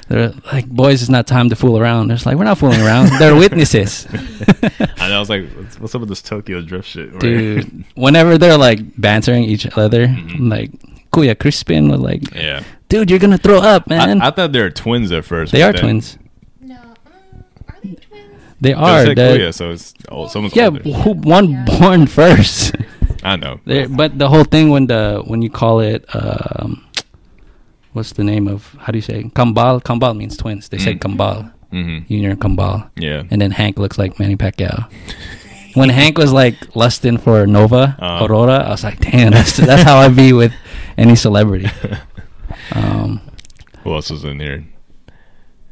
[0.08, 2.08] they're like, boys, it's not time to fool around.
[2.08, 3.10] They're just like, we're not fooling around.
[3.18, 4.06] they're witnesses,
[4.98, 5.16] I know.
[5.16, 7.18] I was like, what's, what's up with this Tokyo drift shit?
[7.18, 7.84] dude.
[7.94, 10.34] Whenever they're like bantering each other, Mhm.
[10.36, 10.70] I'm like
[11.12, 12.62] Kuya Crispin was like, Yeah.
[12.88, 14.20] dude, you're gonna throw up, man.
[14.22, 15.50] I, I thought they were twins at first.
[15.52, 16.18] they are then- twins.
[16.60, 16.74] No.
[16.76, 18.42] Um, are they twins?
[18.60, 19.04] They They are.
[19.06, 20.82] said They're- Kuya, so it's oh, someone's yeah, older.
[20.82, 22.74] who one born first?
[23.22, 23.60] I know.
[23.64, 26.84] There, but the whole thing when the when you call it um,
[27.92, 29.82] what's the name of how do you say Kambal?
[29.82, 30.68] Kambal means twins.
[30.68, 31.04] They said Mm.
[31.16, 32.06] Kambal, Mm-hmm.
[32.08, 33.22] Junior and Kambal, Yeah.
[33.30, 34.86] and then Hank looks like Manny Pacquiao.
[35.74, 38.24] When Hank was like lusting for Nova Uh-huh.
[38.24, 40.52] Aurora, I was like, damn, that's that's how I be with
[40.96, 41.68] any celebrity.
[42.72, 43.20] Um,
[43.84, 44.64] Who else was in here?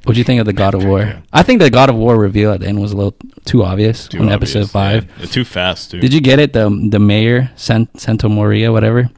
[0.04, 1.22] What do you think of the God of War?
[1.32, 4.08] I think the God of War reveal at the end was a little too obvious
[4.08, 5.06] Too on obvious, episode five.
[5.18, 5.26] Yeah.
[5.26, 6.00] Too fast, too.
[6.00, 6.52] Did you get it?
[6.52, 9.10] The the mayor, San, Santo Maria, whatever.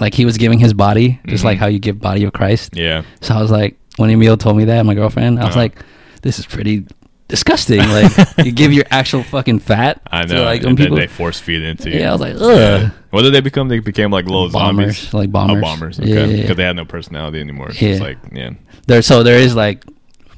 [0.00, 1.46] Like he was giving his body, just Mhm.
[1.46, 2.76] like how you give body of Christ.
[2.76, 3.02] Yeah.
[3.22, 5.60] So I was like, when Emil told me that, my girlfriend, I was Uh-huh.
[5.60, 5.82] like,
[6.22, 6.84] this is pretty
[7.28, 7.78] disgusting.
[7.80, 8.12] Like
[8.44, 10.00] you give your actual fucking fat.
[10.10, 10.44] I to, know.
[10.44, 12.00] like and people, they force feed into you.
[12.00, 12.46] yeah, I was like, Yeah.
[12.46, 12.90] ugh.
[13.10, 13.68] What did they become?
[13.68, 15.14] They became like little Bombers, zombies.
[15.14, 15.58] like bombers.
[15.58, 15.98] Oh, bombers.
[15.98, 16.08] Okay.
[16.10, 16.54] Yeah, Because yeah, yeah.
[16.54, 17.72] they had no personality anymore.
[17.72, 17.92] So Yeah.
[17.92, 18.50] It's like, yeah.
[18.86, 19.82] There, so there is like,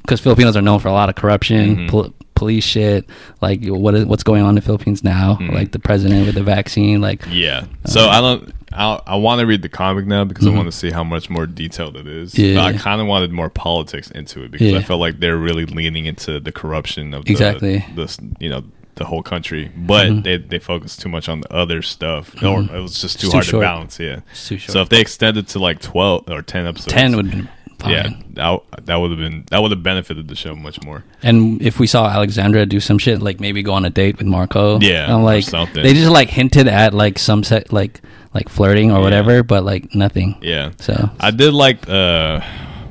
[0.09, 1.89] because Filipinos are known for a lot of corruption, Mhm.
[1.89, 3.07] pol- police shit.
[3.41, 5.37] Like what is what's going on in the Philippines now?
[5.39, 5.53] Mhm.
[5.53, 6.99] Like the president with the vaccine.
[7.01, 7.65] Like Yeah.
[7.85, 8.53] So Uh, I don't.
[8.71, 10.53] I I want to read the comic now because Mhm.
[10.53, 12.37] I want to see how much more detailed it is.
[12.37, 12.55] Yeah.
[12.55, 15.65] But I kind of wanted more politics into it because I felt like they're really
[15.65, 17.85] leaning into the corruption of the, Exactly.
[17.95, 18.63] this you know
[18.95, 20.23] the whole country, but Mhm.
[20.23, 22.49] they they focus too much on the other stuff, Mhm.
[22.71, 23.63] or it was just too hard short.
[23.63, 23.99] to balance.
[23.99, 24.19] Yeah.
[24.31, 24.71] it's too short.
[24.73, 27.43] So if they extended to like twelve or ten episodes, ten would be
[27.79, 27.91] fine.
[27.91, 31.03] yeah, that that would have been that would have benefited the show much more.
[31.23, 34.27] And if we saw Alexandra do some shit, like maybe go on a date with
[34.27, 35.81] Marco, Yeah, or like something.
[35.83, 38.01] they just like hinted at like some set like
[38.33, 39.03] like flirting or Yeah.
[39.03, 40.35] whatever, but like nothing.
[40.41, 40.71] Yeah.
[40.79, 42.41] So I did like uh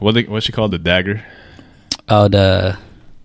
[0.00, 1.22] what they, what she called the dagger.
[2.08, 2.76] oh the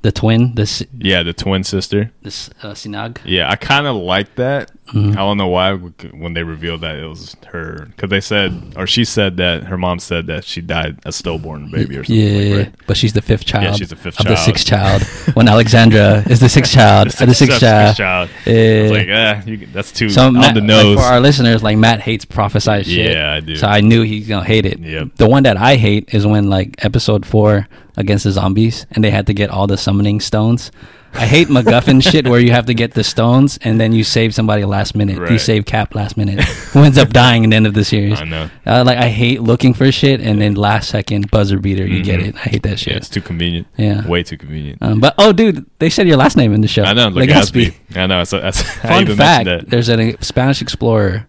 [0.02, 2.12] the twin this Yeah, the twin sister.
[2.22, 3.20] this uh, Sinag.
[3.26, 4.70] Yeah, I kind of like that.
[4.92, 5.14] Mhm.
[5.14, 8.86] I don't know why when they revealed that it was her because they said or
[8.86, 12.16] she said that her mom said that she died a stillborn baby or something.
[12.24, 12.76] Yeah, like, right?
[12.88, 13.64] but she's the fifth child.
[13.64, 15.02] Yeah, she's the fifth of the sixth child.
[15.36, 17.96] when Alexandra is the sixth child, the, the sixth child.
[17.96, 18.30] child.
[18.46, 18.82] I Yeah.
[18.84, 20.98] was like, ah, you, that's too So on Matt, the like, nose.
[20.98, 23.12] for our listeners, like Matt hates prophesized shit.
[23.16, 23.56] Yeah, I do.
[23.56, 24.80] So I knew he's gonna hate it.
[24.80, 25.16] Yep.
[25.16, 29.12] The one that I hate is when like episode four against the zombies and they
[29.12, 30.72] had to get all the summoning stones.
[31.16, 34.34] I hate MacGuffin shit where you have to get the stones and then you save
[34.34, 35.30] somebody last minute.
[35.30, 36.40] You save Cap last minute,
[36.74, 38.20] who ends up dying in the end of the series.
[38.20, 38.50] I know.
[38.66, 42.20] Uh, like I hate looking for shit and then last second buzzer beater, you get
[42.20, 42.28] Mhm.
[42.30, 42.36] it.
[42.36, 42.96] I hate that Yeah, shit.
[42.98, 43.68] it's too convenient.
[43.78, 44.08] Yeah.
[44.08, 44.80] way too convenient.
[44.82, 46.84] Um, but oh, dude, they said your last name in the show.
[46.84, 47.74] I know, Legaspi.
[47.96, 48.24] I know.
[48.24, 49.70] So that's I Fun even fact: that.
[49.70, 51.28] There's a Spanish explorer,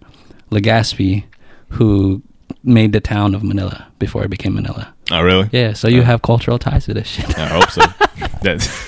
[0.50, 1.24] Legaspi,
[1.70, 2.22] who
[2.64, 4.92] made the town of Manila before it became Manila.
[5.10, 5.48] Oh, really?
[5.52, 6.04] Yeah, so you Uh.
[6.04, 7.38] have cultural ties to this shit.
[7.38, 7.82] I hope so.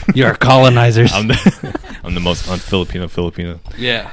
[0.14, 1.12] You're colonizers.
[1.12, 3.60] I'm the I'm the most un-Filipino Filipino.
[3.78, 4.10] yeah.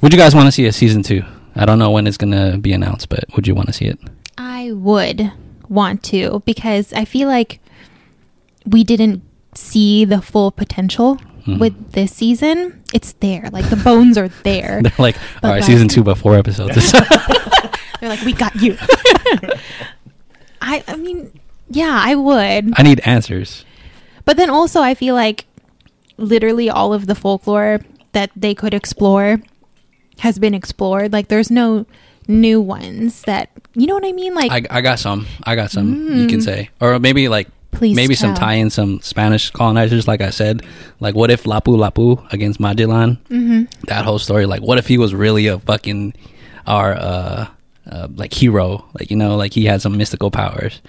[0.00, 1.22] Would you guys want to see a season two?
[1.54, 3.98] I don't know when it's gonna be announced, but would you want to see it?
[4.38, 5.32] I would
[5.68, 7.60] want to because I feel like
[8.66, 9.22] we didn't
[9.54, 11.58] see the full potential Mhm.
[11.58, 12.82] with this season.
[12.92, 14.80] It's there, like the bones are there.
[14.84, 16.92] They're like, all right, like- season two, but four episodes.
[18.06, 18.76] They're like, we got you.
[20.60, 21.32] I, I mean,
[21.70, 22.72] yeah, I would.
[22.78, 23.64] I need answers.
[24.24, 25.44] But then also, I feel like
[26.16, 27.80] literally all of the folklore
[28.12, 29.40] that they could explore
[30.20, 31.12] has been explored.
[31.12, 31.84] Like, there's no
[32.28, 34.34] new ones that, you know what I mean?
[34.34, 35.26] Like, I, I got some.
[35.44, 36.16] I got some.
[36.16, 36.44] You can Mm.
[36.44, 38.38] say, or maybe like Please maybe some tell.
[38.46, 40.08] tie in some Spanish colonizers.
[40.08, 40.64] Like I said,
[41.00, 43.16] like what if Lapu Lapu against Magellan?
[43.28, 44.46] hmm That whole story.
[44.46, 46.14] Like what if he was really a fucking
[46.66, 47.46] our uh,
[47.90, 48.84] uh like hero?
[48.98, 50.80] Like you know, like he had some mystical powers.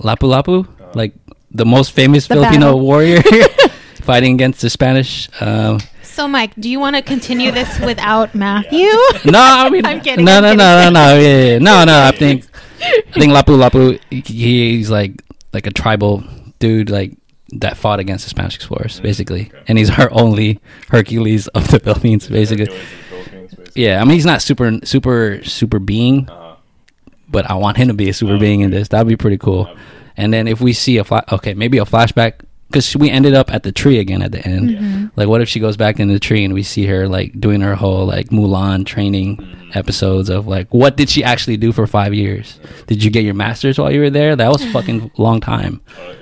[0.00, 1.12] Lapu Lapu, like
[1.50, 2.80] the most famous The Filipino battle.
[2.80, 3.22] warrior
[4.02, 5.28] fighting against the Spanish.
[5.40, 8.88] Um, So, Mike, do you want to continue this without Matthew?
[9.24, 10.58] no, I mean, I'm kidding, No, I'm no, kidding.
[10.58, 11.58] no, no, no, yeah, yeah.
[11.58, 12.02] no, no.
[12.06, 12.44] I think,
[12.82, 16.22] I think Lapu Lapu, he, he's like like a tribal
[16.60, 17.16] dude, like
[17.52, 22.28] that fought against the Spanish explorers, basically, and he's our only Hercules of the Philippines,
[22.28, 22.68] basically.
[23.74, 26.28] Yeah, I mean, he's not super, super, super being,
[27.28, 28.88] but I want him to be a super being in this.
[28.88, 29.74] That'd be pretty cool.
[30.16, 33.52] And then if we see a fla- okay, maybe a flashback because we ended up
[33.52, 35.10] at the tree again at the end.
[35.16, 37.60] Like, what if she goes back in the tree and we see her like doing
[37.62, 39.38] her whole like Mulan training
[39.74, 42.60] episodes of like what did she actually do for five years?
[42.86, 44.36] Did you get your master's while you were there?
[44.36, 45.80] That was fucking long time.
[45.98, 46.19] it was uh,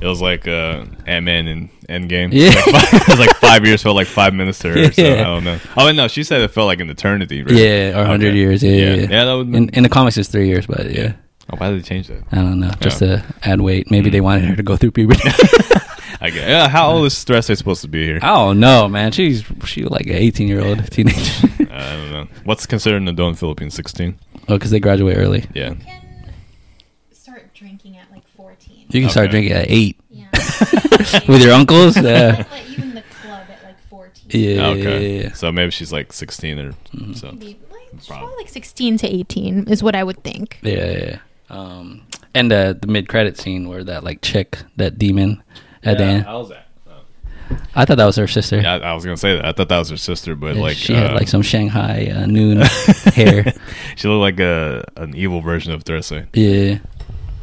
[0.00, 2.30] it was like uh, Ant Man and Endgame.
[2.32, 2.50] Yeah.
[2.54, 4.92] it was like five years felt like five minutes to her.
[4.92, 5.20] So Yeah.
[5.20, 5.58] I don't know.
[5.76, 7.42] Oh no, she said it felt like an eternity.
[7.42, 7.52] Right?
[7.54, 8.36] Yeah, or hundred Okay.
[8.38, 8.62] years.
[8.62, 8.94] Yeah, yeah.
[8.94, 9.00] yeah.
[9.10, 9.24] yeah.
[9.24, 9.54] that would.
[9.54, 11.14] In, in the comics, it's three years, but yeah.
[11.52, 12.22] oh, why did they change that?
[12.32, 13.16] I don't know, just Yeah.
[13.22, 13.90] to add weight.
[13.90, 15.20] Maybe they wanted her to go through puberty.
[16.20, 16.48] I guess.
[16.48, 18.18] Yeah, how old is Stress supposed to be here?
[18.22, 19.12] I don't know, man.
[19.12, 21.48] She's she like an eighteen year old teenager.
[21.70, 22.26] I don't know.
[22.44, 23.74] What's considered an adult in Philippines?
[23.74, 24.18] Sixteen.
[24.48, 25.46] oh, because they graduate early.
[25.54, 25.74] Yeah.
[28.90, 30.26] You can start drinking at eight Yeah.
[31.28, 31.96] with your uncles.
[31.96, 32.44] Yeah.
[32.50, 34.24] like even the club at like 14.
[34.30, 35.16] Yeah, okay.
[35.16, 35.32] yeah, yeah.
[35.34, 37.12] So maybe she's like sixteen or Mm-hmm.
[37.14, 37.32] so.
[37.32, 40.58] Maybe, like, Probably like 16 to 18 is what I would think.
[40.62, 41.04] Yeah, yeah.
[41.04, 41.18] yeah.
[41.50, 42.02] Um,
[42.34, 45.42] and the the mid credit scene where that like chick, that demon,
[45.82, 46.24] at the end.
[46.24, 46.66] how's that?
[47.74, 48.60] I thought that was her sister.
[48.60, 49.46] Yeah, I, I was gonna say that.
[49.46, 52.12] I thought that was her sister, but Yeah, like she had uh, like some Shanghai
[52.14, 52.58] uh, noon
[53.14, 53.54] hair.
[53.96, 56.26] she looked like a an evil version of Thursday.
[56.34, 56.80] Yeah,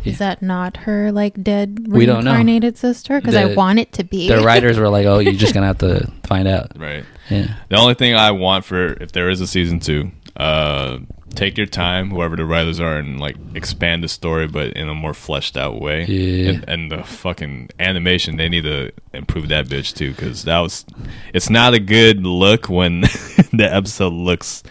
[0.06, 2.32] Is that not her like dead We don't know.
[2.32, 3.20] reincarnated sister?
[3.20, 4.28] Because I want it to be.
[4.28, 7.04] the writers were like, "Oh, you're just gonna have to find out." Right.
[7.30, 11.00] Yeah, The only thing I want for if there is a season two, uh,
[11.34, 14.94] take your time, whoever the writers are, and like expand the story, but in a
[14.94, 16.06] more fleshed out way.
[16.06, 16.50] Yeah.
[16.52, 20.86] And, and the fucking animation, they need to improve that bitch too, because that was,
[21.34, 23.02] it's not a good look when
[23.52, 24.62] the episode looks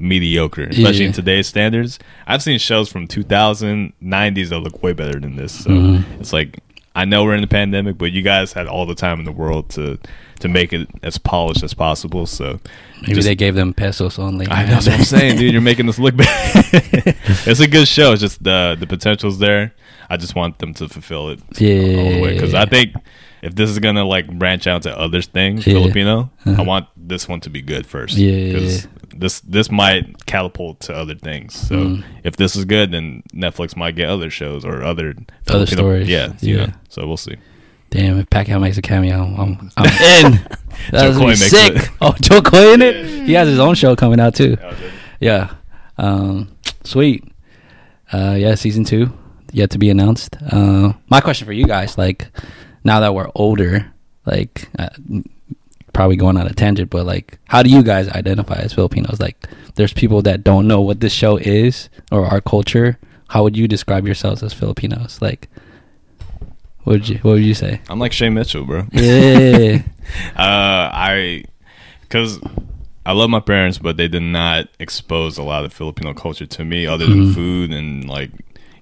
[0.00, 1.98] mediocre, especially in today's standards.
[2.26, 5.64] I've seen shows from 2000, 90s that look way better than this.
[5.64, 6.20] So Mm-hmm.
[6.20, 6.58] it's like
[6.96, 9.32] I know we're in the pandemic, but you guys had all the time in the
[9.32, 9.98] world to
[10.40, 12.26] to make it as polished as possible.
[12.26, 12.58] So
[13.02, 14.48] maybe just- they gave them pesos only.
[14.48, 15.52] I know that's what I'm saying, dude.
[15.52, 16.26] You're making this look bad.
[17.46, 18.12] it's a good show.
[18.12, 19.72] It's just the the potential's there.
[20.08, 22.94] I just want them to fulfill it Yeah, all the way because I think
[23.42, 25.74] if this is gonna like branch out to other things, Yeah.
[25.74, 26.64] Filipino, I Uh-huh.
[26.64, 28.16] want this one to be good first.
[28.16, 31.54] Yeah, yeah, because this this might catapult to other things.
[31.54, 32.04] So Mm.
[32.24, 35.14] if this is good, then Netflix might get other shows or other
[35.48, 36.08] Other stories.
[36.08, 36.56] Yeah, Yeah.
[36.66, 36.72] know.
[36.88, 37.36] So we'll see.
[37.90, 39.84] Damn, if Pacquiao makes a cameo, I'm, I'm
[40.24, 40.40] in.
[40.92, 41.76] That's Jo Koy gonna be sick.
[41.76, 41.90] it.
[42.00, 43.26] Oh, Jo Koy in it.
[43.26, 44.56] He has his own show coming out too.
[45.20, 45.50] Yeah.
[45.98, 46.48] Um,
[46.84, 47.24] sweet.
[48.12, 49.12] Uh, yeah, season two
[49.52, 50.36] yet to be announced.
[50.52, 52.28] Uh, my question for you guys, like,
[52.84, 53.92] now that we're older,
[54.26, 54.88] like, uh,
[55.92, 59.20] probably going on a tangent, but like, how do you guys identify as Filipinos?
[59.20, 62.98] Like, there's people that don't know what this show is or our culture.
[63.28, 65.20] How would you describe yourselves as Filipinos?
[65.20, 65.48] Like,
[66.84, 67.80] what would you What would you say?
[67.88, 68.86] I'm like Shay Mitchell, bro.
[68.92, 69.82] Yeah.
[70.36, 71.44] Uh, I,
[72.00, 72.40] because
[73.06, 76.64] I love my parents, but they did not expose a lot of Filipino culture to
[76.64, 78.32] me, other than food and like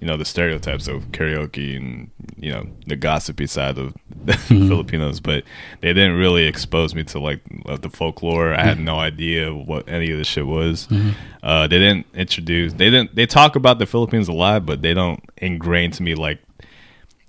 [0.00, 4.68] you know the stereotypes of karaoke and you know the gossipy side of the mm-hmm.
[4.68, 5.20] Filipinos.
[5.20, 5.44] But
[5.80, 8.54] they didn't really expose me to like uh, the folklore.
[8.54, 8.86] I had mm-hmm.
[8.86, 10.86] no idea what any of this shit was.
[10.86, 11.10] Mm-hmm.
[11.42, 12.72] Uh, they didn't introduce.
[12.72, 13.14] They didn't.
[13.14, 16.40] They talk about the Philippines a lot, but they don't ingrain to me like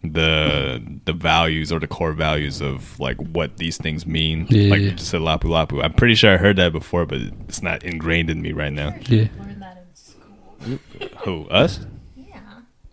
[0.04, 4.46] the the values or the core values of like what these things mean.
[4.50, 4.72] Yeah.
[4.72, 5.84] Like you just said lapu lapu.
[5.84, 8.96] I'm pretty sure I heard that before, but it's not ingrained in me right now.
[9.08, 9.28] yeah.
[9.40, 10.80] Learned that in school.
[11.24, 11.80] Who us?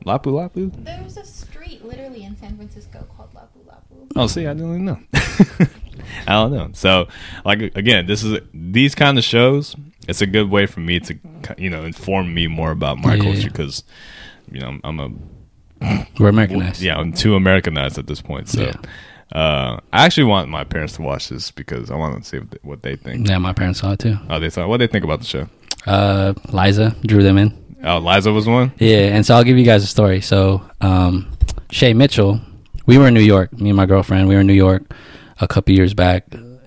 [0.07, 0.12] Yeah.
[0.19, 0.85] Lapu lapu?
[0.85, 4.07] There's a street literally in San Francisco called Lapu Lapu.
[4.16, 4.99] Oh, see, I didn't even know.
[6.29, 6.71] I don't know.
[6.73, 7.09] So,
[7.45, 9.75] like again, this is these kind of shows.
[10.09, 11.19] It's a good way for me to,
[11.59, 13.23] you know, inform me more about my Yeah.
[13.25, 13.83] culture because,
[14.53, 15.11] you know, I'm a
[16.21, 16.81] We're Americanized.
[16.81, 18.49] yeah, I'm too Americanized at this point.
[18.49, 18.71] So,
[19.33, 22.51] uh, I actually want my parents to watch this because I want to see what
[22.51, 23.29] they, what they think.
[23.29, 24.16] Yeah, my parents saw it too.
[24.31, 24.66] Oh, they saw.
[24.69, 25.49] what they think about the show.
[25.87, 27.57] Uh, Liza drew them in.
[27.85, 28.72] Oh, Liza was one.
[28.79, 30.20] Yeah, and so I'll give you guys a story.
[30.20, 31.31] So, um,
[31.70, 32.40] Shay Mitchell,
[32.87, 33.53] we were in New York.
[33.53, 34.92] Me and my girlfriend, we were in New York
[35.40, 36.25] a couple years back,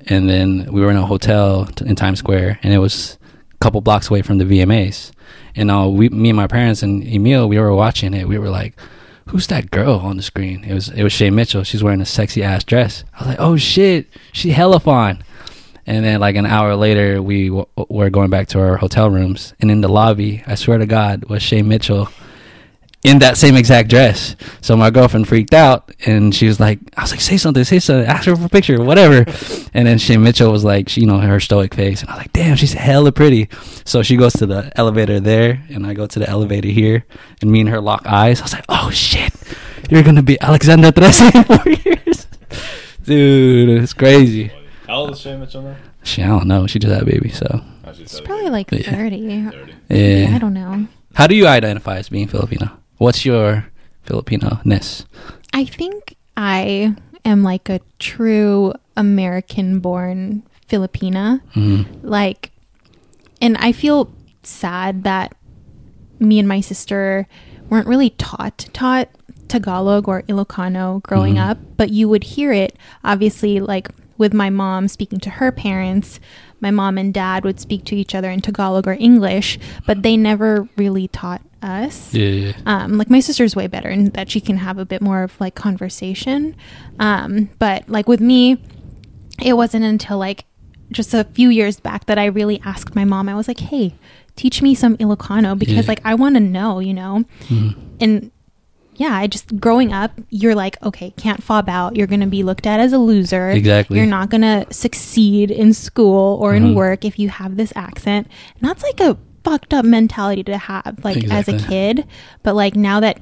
[0.08, 3.18] and then we were in a hotel t- in Times Square, and it was
[3.54, 5.12] a couple blocks away from the VMAs.
[5.56, 8.28] And uh, we, me and my parents and Emil, we were watching it.
[8.28, 8.80] We were like,
[9.28, 11.64] "Who's that girl on the screen?" It was it was Shay Mitchell.
[11.64, 13.04] She's wearing a sexy ass dress.
[13.16, 15.24] I was like, "Oh shit, she hella fine."
[15.90, 19.56] And then, like an hour later, we w- were going back to our hotel rooms,
[19.60, 22.10] and in the lobby, I swear to God, was Shay Mitchell
[23.02, 24.36] in that same exact dress.
[24.62, 27.80] So my girlfriend freaked out, and she was like, "I was like, say something, say
[27.80, 29.26] something, ask her for a picture, whatever."
[29.74, 32.20] and then Shay Mitchell was like, she, you know, her stoic face, and I was
[32.20, 33.50] like, "Damn, she's hella pretty."
[33.84, 37.04] So she goes to the elevator there, and I go to the elevator here,
[37.42, 38.42] and me and her lock eyes.
[38.42, 39.34] I was like, "Oh shit,
[39.90, 42.28] you're gonna be Alexandra Trese in four years."
[43.04, 44.52] Dude, it's crazy.
[44.90, 45.76] How old is Shay Mitchell now?
[46.04, 46.66] She, I don't know.
[46.68, 48.92] She just had a baby, so It's probably like Yeah.
[48.92, 49.18] 30.
[49.90, 50.32] yeah.
[50.36, 50.88] I don't know.
[51.14, 52.72] How do you identify as being Filipino?
[52.98, 53.68] What's your
[54.04, 55.06] Filipino ness?
[55.54, 61.42] I think I am like a true American born Filipina.
[61.56, 62.08] Mm-hmm.
[62.08, 62.52] Like,
[63.42, 64.12] and I feel
[64.44, 65.36] sad that
[66.20, 67.28] me and my sister
[67.70, 69.10] weren't really taught taught
[69.48, 73.90] Tagalog or Ilocano growing up, but you would hear it obviously like
[74.20, 76.20] with my mom speaking to her parents.
[76.62, 79.58] My mom and dad would speak to each other in Tagalog or English,
[79.88, 82.54] but they never really taught us Yeah.
[82.66, 85.40] um, like my sister's way better in that she can have a bit more of
[85.42, 86.56] like conversation
[87.00, 88.58] um, but like with me
[89.44, 90.46] it wasn't until like
[90.92, 93.94] just a few years back that i really asked my mom i was like hey
[94.38, 95.90] teach me some ilocano because Yeah.
[95.90, 97.26] like i want to know you know
[98.00, 98.32] and
[99.00, 102.68] yeah i just growing up you're like okay can't fob out you're gonna be looked
[102.68, 103.98] at as a loser Exactly.
[103.98, 106.76] you're not gonna succeed in school or in Mhm.
[106.76, 108.28] work if you have this accent
[108.60, 112.06] and that's like a fucked up mentality to have like as a kid
[112.44, 113.18] but like now that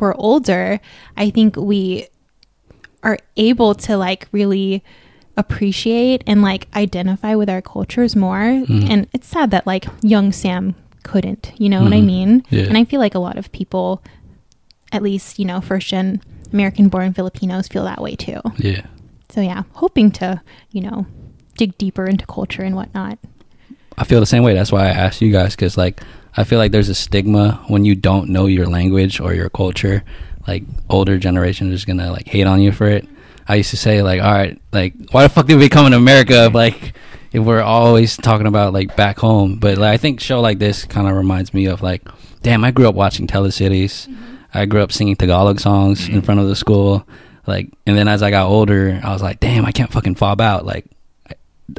[0.00, 0.78] we're older
[1.16, 2.06] i think we
[3.02, 4.82] are able to like really
[5.36, 8.90] appreciate and like identify with our cultures more Mm.
[8.90, 12.06] and it's sad that like young sam couldn't you know what i Mhm.
[12.06, 12.64] mean Yeah.
[12.64, 14.02] and i feel like a lot of people
[14.92, 16.20] at least you know first gen
[16.52, 18.86] american born filipinos feel that way too Yeah.
[19.30, 21.06] so yeah hoping to you know
[21.56, 23.18] dig deeper into culture and whatnot
[24.00, 24.54] I feel the same way.
[24.54, 26.00] That's why I asked you guys because, like,
[26.36, 30.04] I feel like there's a stigma when you don't know your language or your culture.
[30.46, 33.08] Like, older generation is gonna like hate on you for it.
[33.48, 35.94] I used to say, like, all right, like, why the fuck did we come in
[35.94, 36.44] America?
[36.44, 36.92] If, like,
[37.32, 40.84] if we're always talking about like back home, but like, I think show like this
[40.84, 42.06] kind of reminds me of like,
[42.42, 44.06] damn, I grew up watching Teleseryes.
[44.06, 44.34] Mm-hmm.
[44.54, 47.06] I grew up singing Tagalog songs in front of the school.
[47.46, 50.40] Like, and then as I got older, I was like, damn, I can't fucking fob
[50.40, 50.64] out.
[50.66, 50.86] Like,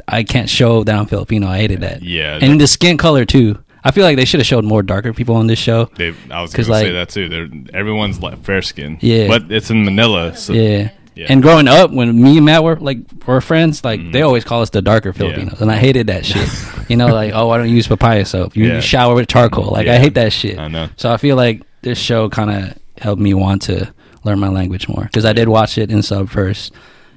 [0.06, 1.48] I can't show that I'm Filipino.
[1.48, 2.02] I hated that.
[2.02, 3.58] Yeah, and the skin color too.
[3.82, 5.86] I feel like they should have showed more darker people on this show.
[5.96, 7.28] They, I was going to say that too.
[7.28, 8.98] They're, everyone's like fair skin.
[9.00, 9.26] Yeah.
[9.28, 10.36] but it's in Manila.
[10.36, 10.90] So yeah.
[11.16, 11.26] Yeah.
[11.28, 14.12] And growing up, when me and Matt were like were friends, like Mhm.
[14.12, 16.48] they always call us the darker Filipinos, and I hated that shit.
[16.88, 18.54] you know, like oh, I don't use papaya soap.
[18.56, 18.80] You Yeah.
[18.80, 19.70] shower with charcoal.
[19.72, 20.58] Like I hate that shit.
[20.58, 20.88] I know.
[20.96, 23.92] So I feel like this show kind of helped me want to
[24.24, 26.72] learn my language more because I did watch it in sub first,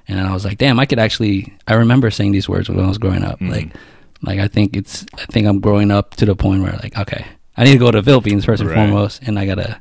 [0.07, 1.53] and I was like, damn, I could actually.
[1.67, 3.39] I remember saying these words when I was growing up.
[3.39, 3.51] Mhm.
[3.51, 3.69] Like,
[4.21, 5.05] like I think it's.
[5.17, 7.25] I think I'm growing up to the point where like, okay,
[7.57, 8.75] I need to go to the Philippines first and Right.
[8.77, 9.79] foremost, and I gotta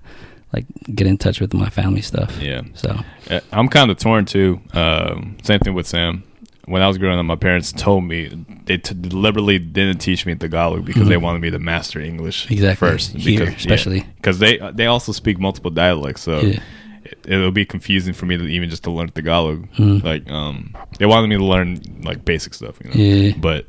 [0.52, 2.36] like get in touch with my family stuff.
[2.40, 2.60] Yeah.
[2.74, 2.98] So
[3.30, 4.60] Uh, I'm kind of torn too.
[4.74, 6.24] Um, same thing with Sam.
[6.66, 8.30] When I was growing up, my parents told me
[8.66, 11.22] they t- deliberately didn't teach me Tagalog because they Mhm.
[11.22, 12.88] wanted me to master English Exactly.
[12.88, 13.12] first.
[13.16, 14.04] Here, because, especially.
[14.16, 16.60] because they they also speak multiple dialects, so Yeah.
[17.04, 19.66] it, it'll be confusing for me to even just to learn Tagalog.
[19.76, 20.04] Mhm.
[20.04, 22.96] Like, um, they wanted me to learn like basic stuff, you know.
[22.96, 23.32] Yeah.
[23.40, 23.66] But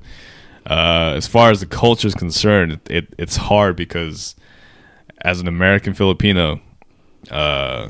[0.68, 4.36] uh, as far as the culture is concerned, it, it it's hard because
[5.22, 6.62] as an American Filipino,
[7.32, 7.88] uh,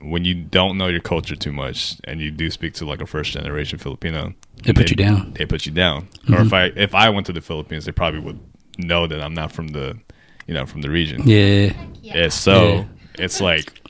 [0.00, 3.06] when you don't know your culture too much and you do speak to like a
[3.06, 4.32] first generation Filipino,
[4.64, 5.32] They put you down.
[5.34, 6.08] They put you down.
[6.28, 6.46] Or mm-hmm.
[6.46, 6.52] if.
[6.52, 8.38] I if I went to the Philippines, they probably would
[8.78, 9.98] know that I'm not from the,
[10.46, 11.22] you know, from the region.
[11.26, 11.72] yeah,
[12.02, 12.28] Yeah.
[12.28, 12.86] So
[13.18, 13.80] it's like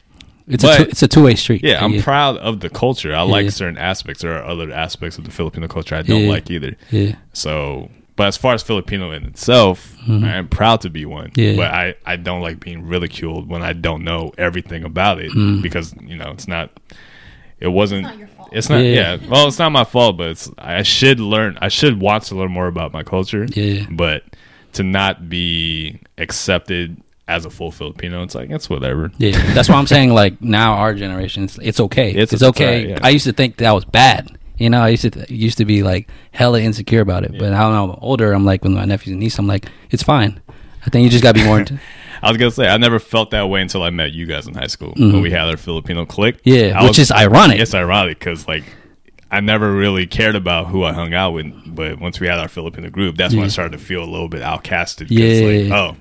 [0.48, 1.62] it's But- a two, it's a two way street.
[1.62, 3.14] yeah, I'm proud of the culture.
[3.14, 4.22] I like certain aspects.
[4.22, 6.30] There are other aspects of the Filipino culture I don't Yeah.
[6.30, 6.76] like either.
[6.90, 7.14] Yeah.
[7.32, 7.88] So,
[8.20, 10.24] but as far as Filipino in itself, Mhm.
[10.24, 11.30] I am proud to be one.
[11.36, 11.56] Yeah.
[11.56, 15.62] But I, I don't like being ridiculed when I don't know everything about it Mm.
[15.62, 16.68] because you know it's not.
[17.60, 18.02] It wasn't.
[18.02, 18.50] not your fault.
[18.52, 18.80] It's not.
[18.84, 19.14] Yeah.
[19.16, 19.28] Yeah.
[19.30, 20.50] Well, it's not my fault, but it's.
[20.58, 21.56] I should learn.
[21.62, 23.46] I should watch a little more about my culture.
[23.54, 23.86] Yeah.
[23.90, 24.24] But
[24.74, 29.10] to not be accepted as a full Filipino, it's like it's whatever.
[29.18, 32.10] Yeah, that's why I'm saying like now our generation, it's, it's okay.
[32.10, 32.66] It's- It's, it's okay.
[32.66, 32.98] alright, yeah.
[33.02, 34.36] I used to think that was bad.
[34.60, 37.32] You know, I used to th- used to be like hella insecure about it.
[37.38, 40.40] But now I'm older, I'm like with my nephews and niece, I'm like, it's fine.
[40.86, 41.60] I think you just gotta be more.
[41.60, 41.80] Into,
[42.22, 44.54] I was gonna say I never felt that way until I met you guys in
[44.54, 45.12] high school Mhm.
[45.14, 46.40] when we had our Filipino clique.
[46.44, 47.58] Yeah, I which is ironic.
[47.58, 48.64] It's ironic because like
[49.30, 52.48] I never really cared about who I hung out with, but once we had our
[52.48, 55.06] Filipino group, that's when I started to feel a little bit outcasted.
[55.08, 55.70] Yeah.
[55.72, 55.96] like, oh,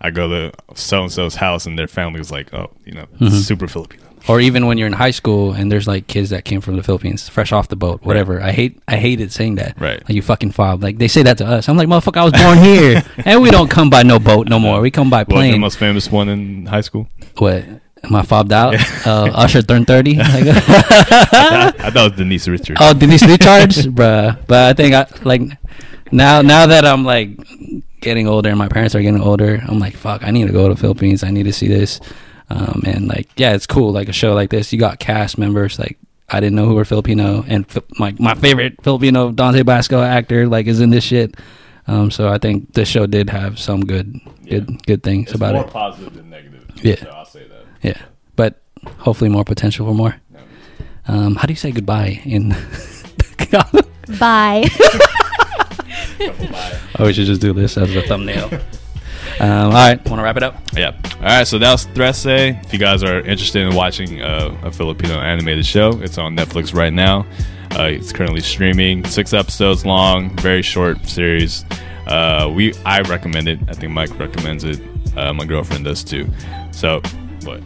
[0.00, 3.06] I go to so and so's house and their family was like, oh, you know,
[3.20, 3.30] Mhm.
[3.30, 4.02] super Filipino.
[4.28, 6.82] Or even when you're in high school and there's like kids that came from the
[6.82, 8.40] Philippines, fresh off the boat, whatever.
[8.40, 9.78] I hate, I hated saying that.
[9.80, 10.00] Right.
[10.02, 10.82] Like you fucking fob.
[10.82, 11.68] Like they say that to us.
[11.68, 14.58] I'm like, motherfucker, I was born here, and we don't come by no boat no
[14.58, 14.80] more.
[14.80, 15.60] We come by What the plane.
[15.60, 17.08] most famous one in high school?
[17.38, 17.64] what?
[18.04, 18.74] Am I fobbed out?
[19.06, 20.16] Uh, Usher turned thirty.
[20.20, 22.78] I thought it was Denise Richards.
[22.82, 24.36] Oh, Denise Richards, bruh.
[24.46, 25.42] But I think I like
[26.10, 26.42] now.
[26.42, 27.30] Now that I'm like
[28.00, 30.24] getting older and my parents are getting older, I'm like, fuck.
[30.24, 31.22] I need to go to Philippines.
[31.22, 32.00] I need to see this.
[32.52, 33.92] Um, and like, yeah, it's cool.
[33.92, 35.98] Like a show like this, you got cast members like.
[36.28, 40.46] I didn't know who were Filipino, and fi- my my favorite Filipino Dante Basco actor
[40.48, 41.34] like is in this shit.
[41.86, 45.54] Um, so I think this show did have some good, good, good things it's about
[45.54, 45.70] more it.
[45.70, 46.64] positive than negative.
[46.82, 46.96] Yeah.
[46.96, 47.64] so I'll say that.
[47.82, 48.00] Yeah,
[48.34, 48.62] but
[48.98, 50.16] hopefully more potential for more.
[51.06, 52.50] Um, how do you say goodbye in?
[54.18, 54.68] Bye.
[56.98, 58.48] Oh, we should just do this as a thumbnail.
[59.40, 60.56] um, all right, want to wrap it up?
[60.74, 60.96] Yeah.
[61.16, 61.46] All right.
[61.46, 65.66] So that was Trese If you guys are interested in watching uh, a Filipino animated
[65.66, 67.26] show, it's on Netflix right now.
[67.78, 71.64] Uh, it's currently streaming, six episodes long, very short series.
[72.06, 73.58] Uh, we I recommend it.
[73.68, 74.80] I think Mike recommends it.
[75.16, 76.28] Uh, my girlfriend does too.
[76.70, 77.00] So,
[77.44, 77.62] what?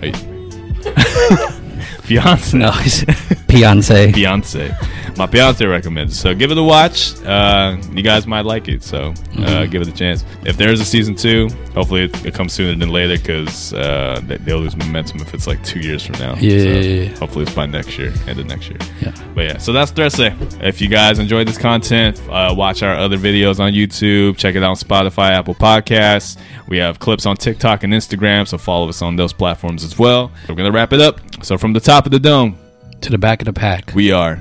[0.00, 0.12] Hey.
[2.02, 2.56] Fiance.
[2.56, 3.04] No, it's
[3.48, 4.12] Beyonce.
[4.12, 4.74] Beyonce.
[5.18, 6.18] My fiance recommends.
[6.18, 7.20] So give it a watch.
[7.24, 8.82] Uh, you guys might like it.
[8.84, 9.70] So uh, Mm-hmm.
[9.70, 10.24] give it a chance.
[10.44, 14.36] If there's a season two, hopefully it, it comes sooner than later because uh, they,
[14.38, 16.34] they'll lose momentum if it's like two years from now.
[16.36, 17.16] Yeah, So yeah, yeah.
[17.18, 18.78] Hopefully it's by next year, end of next year.
[19.00, 19.12] Yeah.
[19.34, 20.62] But yeah, so that's Trese.
[20.62, 24.36] If you guys enjoyed this content, uh, watch our other videos on YouTube.
[24.36, 26.36] Check it out on Spotify, Apple Podcasts.
[26.68, 30.30] We have clips on TikTok and Instagram, so follow us on those platforms as well.
[30.48, 31.20] We're gonna wrap it up.
[31.44, 32.56] So from the top of the dome,
[33.00, 33.92] To the back of the pack.
[33.94, 34.40] we are.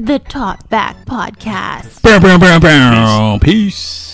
[0.00, 2.02] The Top Back Podcast.
[2.02, 3.38] Bow, bow, bow, bow.
[3.42, 4.07] Peace.